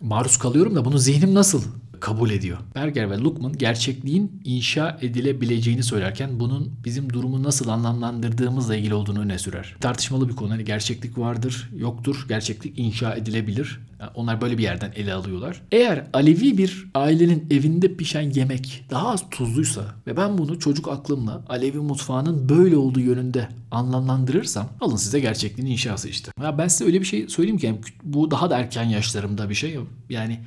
maruz 0.00 0.36
kalıyorum 0.36 0.74
da 0.74 0.84
bunu 0.84 0.98
zihnim 0.98 1.34
nasıl 1.34 1.62
kabul 2.02 2.30
ediyor. 2.30 2.58
Berger 2.74 3.10
ve 3.10 3.18
Luckman 3.18 3.52
gerçekliğin 3.52 4.40
inşa 4.44 4.98
edilebileceğini 5.02 5.82
söylerken 5.82 6.40
bunun 6.40 6.72
bizim 6.84 7.12
durumu 7.12 7.42
nasıl 7.42 7.68
anlamlandırdığımızla 7.68 8.76
ilgili 8.76 8.94
olduğunu 8.94 9.20
öne 9.20 9.38
sürer. 9.38 9.76
Tartışmalı 9.80 10.28
bir 10.28 10.36
konu. 10.36 10.50
Hani 10.50 10.64
gerçeklik 10.64 11.18
vardır, 11.18 11.70
yoktur. 11.76 12.26
Gerçeklik 12.28 12.78
inşa 12.78 13.14
edilebilir. 13.14 13.80
Yani 14.00 14.10
onlar 14.14 14.40
böyle 14.40 14.58
bir 14.58 14.62
yerden 14.62 14.92
ele 14.96 15.14
alıyorlar. 15.14 15.62
Eğer 15.72 16.06
Alevi 16.12 16.58
bir 16.58 16.86
ailenin 16.94 17.46
evinde 17.50 17.96
pişen 17.96 18.30
yemek 18.30 18.84
daha 18.90 19.08
az 19.08 19.30
tuzluysa 19.30 19.94
ve 20.06 20.16
ben 20.16 20.38
bunu 20.38 20.58
çocuk 20.58 20.88
aklımla 20.88 21.44
Alevi 21.48 21.78
mutfağının 21.78 22.48
böyle 22.48 22.76
olduğu 22.76 23.00
yönünde 23.00 23.48
anlamlandırırsam 23.70 24.68
alın 24.80 24.96
size 24.96 25.20
gerçekliğin 25.20 25.70
inşası 25.70 26.08
işte. 26.08 26.32
Ya 26.42 26.58
ben 26.58 26.68
size 26.68 26.84
öyle 26.84 27.00
bir 27.00 27.06
şey 27.06 27.28
söyleyeyim 27.28 27.58
ki 27.58 27.66
yani 27.66 27.80
bu 28.02 28.30
daha 28.30 28.50
da 28.50 28.58
erken 28.58 28.84
yaşlarımda 28.84 29.50
bir 29.50 29.54
şey. 29.54 29.78
Yani 30.10 30.40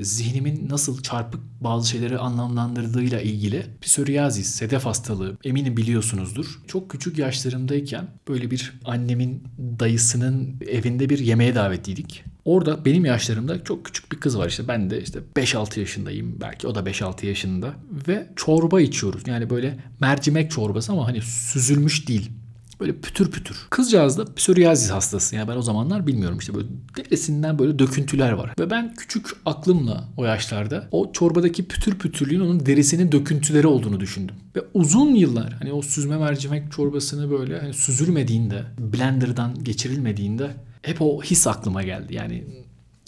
zihnimin 0.00 0.68
nasıl 0.68 1.02
çarpık 1.02 1.40
bazı 1.60 1.88
şeyleri 1.88 2.18
anlamlandırdığıyla 2.18 3.20
ilgili 3.20 3.66
psoriazis, 3.80 4.46
sedef 4.46 4.86
hastalığı 4.86 5.36
eminim 5.44 5.76
biliyorsunuzdur. 5.76 6.60
Çok 6.66 6.90
küçük 6.90 7.18
yaşlarımdayken 7.18 8.08
böyle 8.28 8.50
bir 8.50 8.72
annemin 8.84 9.42
dayısının 9.58 10.56
evinde 10.68 11.08
bir 11.10 11.18
yemeğe 11.18 11.54
davetliydik. 11.54 12.24
Orada 12.44 12.84
benim 12.84 13.04
yaşlarımda 13.04 13.64
çok 13.64 13.84
küçük 13.84 14.12
bir 14.12 14.16
kız 14.16 14.38
var 14.38 14.48
işte 14.48 14.68
ben 14.68 14.90
de 14.90 15.02
işte 15.02 15.18
5-6 15.36 15.80
yaşındayım 15.80 16.40
belki 16.40 16.66
o 16.66 16.74
da 16.74 16.80
5-6 16.80 17.26
yaşında 17.26 17.74
ve 18.08 18.28
çorba 18.36 18.80
içiyoruz. 18.80 19.22
Yani 19.26 19.50
böyle 19.50 19.78
mercimek 20.00 20.50
çorbası 20.50 20.92
ama 20.92 21.06
hani 21.06 21.22
süzülmüş 21.22 22.08
değil. 22.08 22.30
Böyle 22.80 23.00
pütür 23.00 23.30
pütür. 23.30 23.66
Kızcağız 23.70 24.18
da 24.18 24.34
psoriasis 24.34 24.90
hastası. 24.90 25.36
Yani 25.36 25.48
ben 25.48 25.56
o 25.56 25.62
zamanlar 25.62 26.06
bilmiyorum 26.06 26.38
işte 26.38 26.54
böyle 26.54 26.68
derisinden 26.96 27.58
böyle 27.58 27.78
döküntüler 27.78 28.32
var. 28.32 28.52
Ve 28.58 28.70
ben 28.70 28.94
küçük 28.94 29.26
aklımla 29.46 30.08
o 30.16 30.24
yaşlarda 30.24 30.88
o 30.90 31.12
çorbadaki 31.12 31.68
pütür 31.68 31.98
pütürlüğün 31.98 32.40
onun 32.40 32.66
derisinin 32.66 33.12
döküntüleri 33.12 33.66
olduğunu 33.66 34.00
düşündüm. 34.00 34.34
Ve 34.56 34.60
uzun 34.74 35.14
yıllar 35.14 35.52
hani 35.52 35.72
o 35.72 35.82
süzme 35.82 36.16
mercimek 36.18 36.72
çorbasını 36.72 37.30
böyle 37.30 37.60
hani 37.60 37.74
süzülmediğinde, 37.74 38.64
blenderdan 38.78 39.64
geçirilmediğinde 39.64 40.50
hep 40.82 41.02
o 41.02 41.22
his 41.22 41.46
aklıma 41.46 41.82
geldi. 41.82 42.14
Yani 42.14 42.44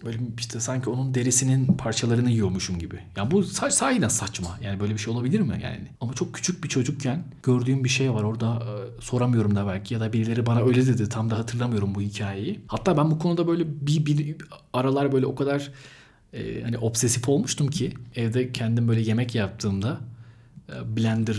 Böyle 0.04 0.18
işte 0.38 0.61
sanki 0.61 0.90
onun 0.90 1.14
derisinin 1.14 1.66
parçalarını 1.66 2.30
yiyormuşum 2.30 2.78
gibi. 2.78 3.00
Yani 3.16 3.30
bu 3.30 3.42
sah 3.42 3.70
sahiden 3.70 4.08
saçma. 4.08 4.58
Yani 4.62 4.80
böyle 4.80 4.92
bir 4.92 4.98
şey 4.98 5.12
olabilir 5.14 5.40
mi 5.40 5.61
yani? 5.62 5.88
Ama 6.00 6.14
çok 6.14 6.34
küçük 6.34 6.64
bir 6.64 6.68
çocukken 6.68 7.24
gördüğüm 7.42 7.84
bir 7.84 7.88
şey 7.88 8.12
var. 8.12 8.22
Orada 8.22 8.54
e, 8.56 9.00
soramıyorum 9.00 9.56
da 9.56 9.66
belki 9.66 9.94
ya 9.94 10.00
da 10.00 10.12
birileri 10.12 10.46
bana 10.46 10.61
öyle 10.61 10.87
dedi. 10.87 11.08
Tam 11.08 11.30
da 11.30 11.38
hatırlamıyorum 11.38 11.94
bu 11.94 12.00
hikayeyi. 12.00 12.61
Hatta 12.66 12.96
ben 12.96 13.11
bu 13.11 13.18
konuda 13.18 13.46
böyle 13.46 13.87
bir, 13.87 14.06
bir 14.06 14.37
aralar 14.72 15.12
böyle 15.12 15.26
o 15.26 15.34
kadar 15.34 15.70
e, 16.32 16.62
hani 16.62 16.78
obsesif 16.78 17.28
olmuştum 17.28 17.68
ki 17.68 17.94
evde 18.14 18.52
kendim 18.52 18.88
böyle 18.88 19.00
yemek 19.00 19.34
yaptığımda 19.34 20.00
e, 20.68 20.96
blender 20.96 21.37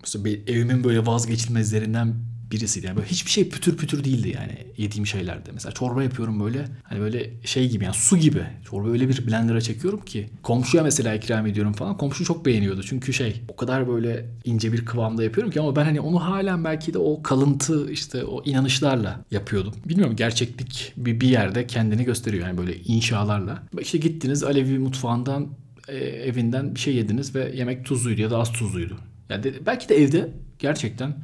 mesela 0.00 0.28
evimin 0.28 0.84
böyle 0.84 1.06
vazgeçilmezlerinden 1.06 2.14
birisiydi. 2.50 2.86
Yani 2.86 2.96
böyle 2.96 3.08
hiçbir 3.08 3.30
şey 3.30 3.48
pütür 3.48 3.76
pütür 3.76 4.04
değildi 4.04 4.32
yani 4.36 4.66
yediğim 4.76 5.06
şeylerde. 5.06 5.50
Mesela 5.52 5.72
çorba 5.72 6.02
yapıyorum 6.02 6.40
böyle 6.40 6.64
hani 6.82 7.00
böyle 7.00 7.30
şey 7.44 7.70
gibi 7.70 7.84
yani 7.84 7.94
su 7.94 8.16
gibi. 8.16 8.46
Çorba 8.64 8.90
öyle 8.90 9.08
bir 9.08 9.26
blender'a 9.26 9.60
çekiyorum 9.60 10.04
ki 10.04 10.30
komşuya 10.42 10.82
mesela 10.82 11.14
ikram 11.14 11.46
ediyorum 11.46 11.72
falan. 11.72 11.96
Komşu 11.96 12.24
çok 12.24 12.46
beğeniyordu. 12.46 12.82
Çünkü 12.82 13.12
şey 13.12 13.40
o 13.48 13.56
kadar 13.56 13.88
böyle 13.88 14.26
ince 14.44 14.72
bir 14.72 14.84
kıvamda 14.84 15.24
yapıyorum 15.24 15.52
ki 15.52 15.60
ama 15.60 15.76
ben 15.76 15.84
hani 15.84 16.00
onu 16.00 16.24
halen 16.24 16.64
belki 16.64 16.94
de 16.94 16.98
o 16.98 17.22
kalıntı 17.22 17.90
işte 17.90 18.24
o 18.24 18.44
inanışlarla 18.44 19.20
yapıyordum. 19.30 19.74
Bilmiyorum 19.84 20.16
gerçeklik 20.16 20.92
bir, 20.96 21.20
bir 21.20 21.28
yerde 21.28 21.66
kendini 21.66 22.04
gösteriyor 22.04 22.46
yani 22.46 22.58
böyle 22.58 22.76
inşalarla. 22.76 23.62
İşte 23.80 23.98
gittiniz 23.98 24.44
Alevi 24.44 24.78
mutfağından 24.78 25.48
e, 25.88 25.96
evinden 25.96 26.74
bir 26.74 26.80
şey 26.80 26.94
yediniz 26.94 27.34
ve 27.34 27.52
yemek 27.54 27.84
tuzluydu 27.84 28.22
ya 28.22 28.30
da 28.30 28.38
az 28.38 28.52
tuzluydu. 28.52 28.96
Yani 29.28 29.52
belki 29.66 29.88
de 29.88 29.96
evde 29.96 30.30
gerçekten 30.58 31.14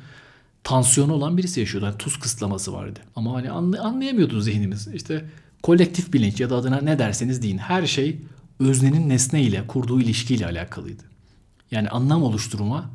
tansiyonu 0.64 1.12
olan 1.12 1.36
birisi 1.36 1.60
yaşıyordu. 1.60 1.86
Yani 1.86 1.98
tuz 1.98 2.18
kısıtlaması 2.18 2.72
vardı. 2.72 3.00
Ama 3.16 3.34
hani 3.34 3.50
anlayamıyordu 3.50 4.40
zihnimiz. 4.40 4.88
İşte 4.88 5.24
kolektif 5.62 6.12
bilinç 6.12 6.40
ya 6.40 6.50
da 6.50 6.56
adına 6.56 6.80
ne 6.80 6.98
derseniz 6.98 7.42
deyin. 7.42 7.58
Her 7.58 7.86
şey 7.86 8.18
öznenin 8.60 9.08
nesne 9.08 9.42
ile 9.42 9.66
kurduğu 9.66 10.00
ilişkiyle 10.00 10.46
alakalıydı. 10.46 11.02
Yani 11.70 11.88
anlam 11.88 12.22
oluşturma 12.22 12.90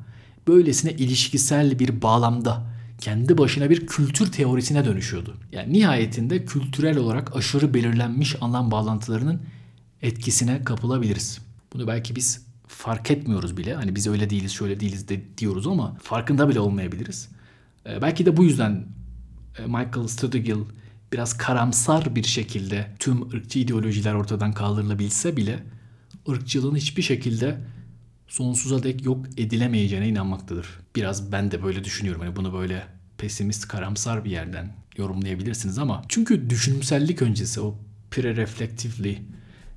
böylesine 0.48 0.92
ilişkisel 0.92 1.80
bir 1.80 2.02
bağlamda 2.02 2.64
kendi 3.02 3.38
başına 3.38 3.70
bir 3.70 3.88
kültür 3.88 4.32
teorisine 4.32 4.86
dönüşüyordu. 4.86 5.38
Yani 5.52 5.74
nihayetinde 5.74 6.46
kültürel 6.46 6.98
olarak 6.98 7.36
aşırı 7.36 7.74
belirlenmiş 7.74 8.36
anlam 8.42 8.72
bağlantılarının 8.72 9.42
etkisine 10.02 10.64
kapılabiliriz. 10.64 11.40
Bunu 11.74 11.88
belki 11.88 12.16
biz 12.16 12.46
fark 12.68 13.12
etmiyoruz 13.12 13.58
bile. 13.58 13.74
Hani 13.74 13.96
biz 13.96 14.08
öyle 14.08 14.30
değiliz, 14.30 14.52
şöyle 14.52 14.80
değiliz 14.80 15.08
de 15.08 15.22
diyoruz 15.38 15.68
ama 15.68 15.98
farkında 16.02 16.50
bile 16.50 16.60
olmayabiliriz. 16.60 17.30
Ee, 17.86 18.02
belki 18.02 18.26
de 18.26 18.38
bu 18.38 18.44
yüzden 18.44 18.86
e, 19.60 19.66
Michael 19.66 20.08
Studegill 20.08 20.60
biraz 21.14 21.38
karamsar 21.38 22.16
bir 22.16 22.24
şekilde 22.24 22.88
tüm 23.00 23.30
ırkçı 23.30 23.60
ideolojiler 23.60 24.14
ortadan 24.14 24.54
kaldırılabilse 24.54 25.38
bile 25.38 25.64
ırkçılığın 26.30 26.76
hiçbir 26.76 27.02
şekilde 27.02 27.58
sonsuza 28.28 28.84
dek 28.84 29.06
yok 29.06 29.26
edilemeyeceğine 29.38 30.10
inanmaktadır. 30.10 30.68
Biraz 30.96 31.32
ben 31.32 31.52
de 31.52 31.64
böyle 31.64 31.84
düşünüyorum. 31.84 32.22
Hani 32.22 32.36
bunu 32.36 32.54
böyle 32.54 32.84
pesimist, 33.18 33.68
karamsar 33.68 34.26
bir 34.26 34.32
yerden 34.32 34.76
yorumlayabilirsiniz 34.98 35.80
ama 35.80 36.02
çünkü 36.10 36.50
düşünsellik 36.50 37.22
öncesi 37.22 37.62
o 37.62 37.76
pre-reflectively 38.12 39.18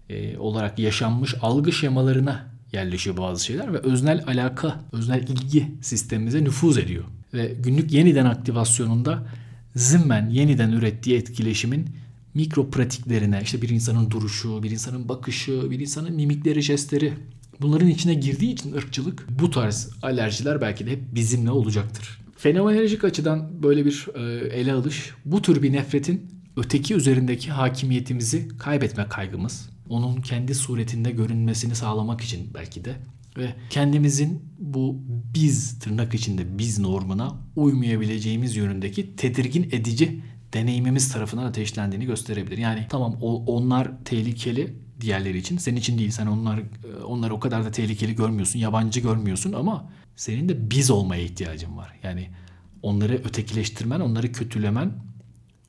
e, 0.08 0.38
olarak 0.38 0.78
yaşanmış 0.78 1.34
algı 1.42 1.72
şemalarına 1.72 2.46
yerleşiyor 2.72 3.16
bazı 3.16 3.44
şeyler 3.44 3.72
ve 3.72 3.78
öznel 3.78 4.24
alaka, 4.26 4.80
öznel 4.92 5.22
ilgi 5.22 5.74
sistemimize 5.82 6.44
nüfuz 6.44 6.78
ediyor. 6.78 7.04
Ve 7.34 7.56
günlük 7.58 7.92
yeniden 7.92 8.26
aktivasyonunda 8.26 9.26
zimmen 9.76 10.30
yeniden 10.30 10.72
ürettiği 10.72 11.16
etkileşimin 11.16 11.88
mikro 12.34 12.70
pratiklerine 12.70 13.40
işte 13.42 13.62
bir 13.62 13.68
insanın 13.68 14.10
duruşu, 14.10 14.62
bir 14.62 14.70
insanın 14.70 15.08
bakışı, 15.08 15.70
bir 15.70 15.80
insanın 15.80 16.14
mimikleri, 16.14 16.62
jestleri 16.62 17.12
bunların 17.60 17.88
içine 17.88 18.14
girdiği 18.14 18.52
için 18.52 18.72
ırkçılık 18.72 19.26
bu 19.40 19.50
tarz 19.50 19.90
alerjiler 20.02 20.60
belki 20.60 20.86
de 20.86 20.90
hep 20.90 21.14
bizimle 21.14 21.50
olacaktır. 21.50 22.20
Fenomenolojik 22.36 23.04
açıdan 23.04 23.62
böyle 23.62 23.84
bir 23.84 24.06
e, 24.14 24.20
ele 24.60 24.72
alış 24.72 25.10
bu 25.24 25.42
tür 25.42 25.62
bir 25.62 25.72
nefretin 25.72 26.30
öteki 26.56 26.94
üzerindeki 26.94 27.50
hakimiyetimizi 27.50 28.48
kaybetme 28.58 29.08
kaygımız. 29.08 29.70
Onun 29.88 30.20
kendi 30.20 30.54
suretinde 30.54 31.10
görünmesini 31.10 31.74
sağlamak 31.74 32.20
için 32.20 32.50
belki 32.54 32.84
de 32.84 32.96
ve 33.38 33.54
kendimizin 33.70 34.42
bu 34.58 35.00
biz 35.34 35.78
tırnak 35.78 36.14
içinde 36.14 36.58
biz 36.58 36.78
normuna 36.78 37.36
uymayabileceğimiz 37.56 38.56
yönündeki 38.56 39.16
tedirgin 39.16 39.62
edici 39.72 40.20
deneyimimiz 40.52 41.12
tarafından 41.12 41.44
ateşlendiğini 41.44 42.06
gösterebilir. 42.06 42.58
Yani 42.58 42.86
tamam 42.88 43.16
o, 43.20 43.44
onlar 43.44 44.04
tehlikeli 44.04 44.74
diğerleri 45.00 45.38
için. 45.38 45.58
Senin 45.58 45.76
için 45.76 45.98
değil. 45.98 46.10
Sen 46.10 46.26
onlar 46.26 46.60
onları 47.06 47.34
o 47.34 47.40
kadar 47.40 47.64
da 47.64 47.70
tehlikeli 47.70 48.14
görmüyorsun. 48.14 48.58
Yabancı 48.58 49.00
görmüyorsun 49.00 49.52
ama 49.52 49.90
senin 50.16 50.48
de 50.48 50.70
biz 50.70 50.90
olmaya 50.90 51.22
ihtiyacın 51.22 51.76
var. 51.76 51.94
Yani 52.02 52.28
onları 52.82 53.14
ötekileştirmen, 53.14 54.00
onları 54.00 54.32
kötülemen, 54.32 54.92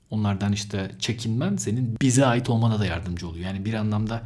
onlardan 0.09 0.53
işte 0.53 0.91
çekinmen 0.99 1.55
senin 1.55 1.97
bize 2.01 2.25
ait 2.25 2.49
olmana 2.49 2.79
da 2.79 2.85
yardımcı 2.85 3.27
oluyor. 3.27 3.45
Yani 3.45 3.65
bir 3.65 3.73
anlamda 3.73 4.21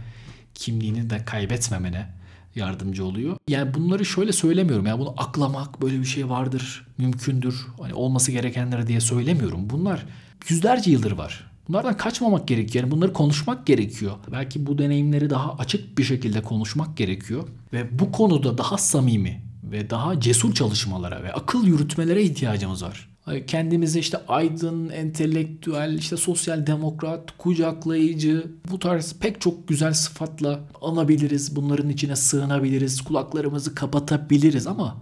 kimliğini 0.55 1.09
de 1.09 1.25
kaybetmemene 1.25 2.09
yardımcı 2.55 3.05
oluyor. 3.05 3.37
Yani 3.47 3.73
bunları 3.73 4.05
şöyle 4.05 4.31
söylemiyorum. 4.31 4.85
Yani 4.85 4.99
bunu 4.99 5.13
aklamak 5.17 5.81
böyle 5.81 5.99
bir 5.99 6.05
şey 6.05 6.29
vardır, 6.29 6.87
mümkündür. 6.97 7.67
Hani 7.81 7.93
olması 7.93 8.31
gerekenleri 8.31 8.87
diye 8.87 9.01
söylemiyorum. 9.01 9.69
Bunlar 9.69 10.05
yüzlerce 10.49 10.91
yıldır 10.91 11.11
var. 11.11 11.51
Bunlardan 11.67 11.97
kaçmamak 11.97 12.47
gerekiyor. 12.47 12.83
Yani 12.83 12.91
bunları 12.91 13.13
konuşmak 13.13 13.65
gerekiyor. 13.65 14.13
Belki 14.31 14.65
bu 14.65 14.77
deneyimleri 14.77 15.29
daha 15.29 15.53
açık 15.53 15.97
bir 15.97 16.03
şekilde 16.03 16.41
konuşmak 16.41 16.97
gerekiyor. 16.97 17.47
Ve 17.73 17.99
bu 17.99 18.11
konuda 18.11 18.57
daha 18.57 18.77
samimi 18.77 19.43
ve 19.63 19.89
daha 19.89 20.19
cesur 20.19 20.53
çalışmalara 20.53 21.23
ve 21.23 21.33
akıl 21.33 21.67
yürütmelere 21.67 22.23
ihtiyacımız 22.23 22.83
var. 22.83 23.12
Kendimizi 23.47 23.99
işte 23.99 24.17
aydın, 24.27 24.89
entelektüel, 24.89 25.97
işte 25.97 26.17
sosyal 26.17 26.67
demokrat, 26.67 27.37
kucaklayıcı 27.37 28.47
bu 28.71 28.79
tarz 28.79 29.15
pek 29.19 29.41
çok 29.41 29.67
güzel 29.67 29.93
sıfatla 29.93 30.59
anabiliriz. 30.81 31.55
Bunların 31.55 31.89
içine 31.89 32.15
sığınabiliriz. 32.15 33.01
Kulaklarımızı 33.01 33.75
kapatabiliriz 33.75 34.67
ama 34.67 34.97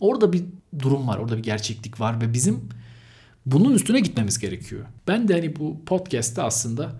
orada 0.00 0.32
bir 0.32 0.44
durum 0.78 1.08
var. 1.08 1.18
Orada 1.18 1.36
bir 1.36 1.42
gerçeklik 1.42 2.00
var 2.00 2.20
ve 2.20 2.32
bizim 2.32 2.60
bunun 3.46 3.74
üstüne 3.74 4.00
gitmemiz 4.00 4.38
gerekiyor. 4.38 4.84
Ben 5.08 5.28
de 5.28 5.34
hani 5.34 5.56
bu 5.56 5.84
podcast'te 5.86 6.42
aslında 6.42 6.92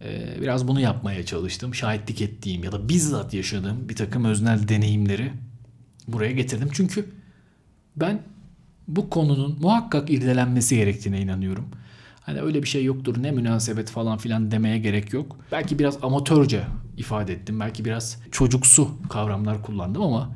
e, 0.00 0.40
biraz 0.40 0.68
bunu 0.68 0.80
yapmaya 0.80 1.26
çalıştım. 1.26 1.74
Şahitlik 1.74 2.22
ettiğim 2.22 2.64
ya 2.64 2.72
da 2.72 2.88
bizzat 2.88 3.34
yaşadığım 3.34 3.88
bir 3.88 3.96
takım 3.96 4.24
öznel 4.24 4.68
deneyimleri 4.68 5.32
buraya 6.08 6.32
getirdim. 6.32 6.68
Çünkü 6.72 7.10
ben 7.96 8.22
bu 8.88 9.10
konunun 9.10 9.58
muhakkak 9.60 10.10
irdelenmesi 10.10 10.76
gerektiğine 10.76 11.20
inanıyorum. 11.20 11.68
Hani 12.20 12.40
öyle 12.40 12.62
bir 12.62 12.68
şey 12.68 12.84
yoktur 12.84 13.22
ne 13.22 13.30
münasebet 13.30 13.90
falan 13.90 14.18
filan 14.18 14.50
demeye 14.50 14.78
gerek 14.78 15.12
yok. 15.12 15.36
Belki 15.52 15.78
biraz 15.78 16.04
amatörce 16.04 16.64
ifade 16.96 17.32
ettim. 17.32 17.60
Belki 17.60 17.84
biraz 17.84 18.18
çocuksu 18.30 18.90
kavramlar 19.08 19.62
kullandım 19.62 20.02
ama 20.02 20.30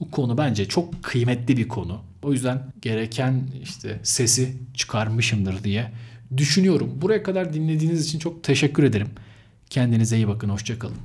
bu 0.00 0.10
konu 0.10 0.38
bence 0.38 0.68
çok 0.68 1.02
kıymetli 1.02 1.56
bir 1.56 1.68
konu. 1.68 2.00
O 2.22 2.32
yüzden 2.32 2.62
gereken 2.82 3.42
işte 3.62 4.00
sesi 4.02 4.56
çıkarmışımdır 4.74 5.64
diye 5.64 5.92
düşünüyorum. 6.36 6.90
Buraya 7.02 7.22
kadar 7.22 7.52
dinlediğiniz 7.52 8.06
için 8.06 8.18
çok 8.18 8.44
teşekkür 8.44 8.82
ederim. 8.82 9.08
Kendinize 9.70 10.16
iyi 10.16 10.28
bakın. 10.28 10.48
Hoşçakalın. 10.48 10.96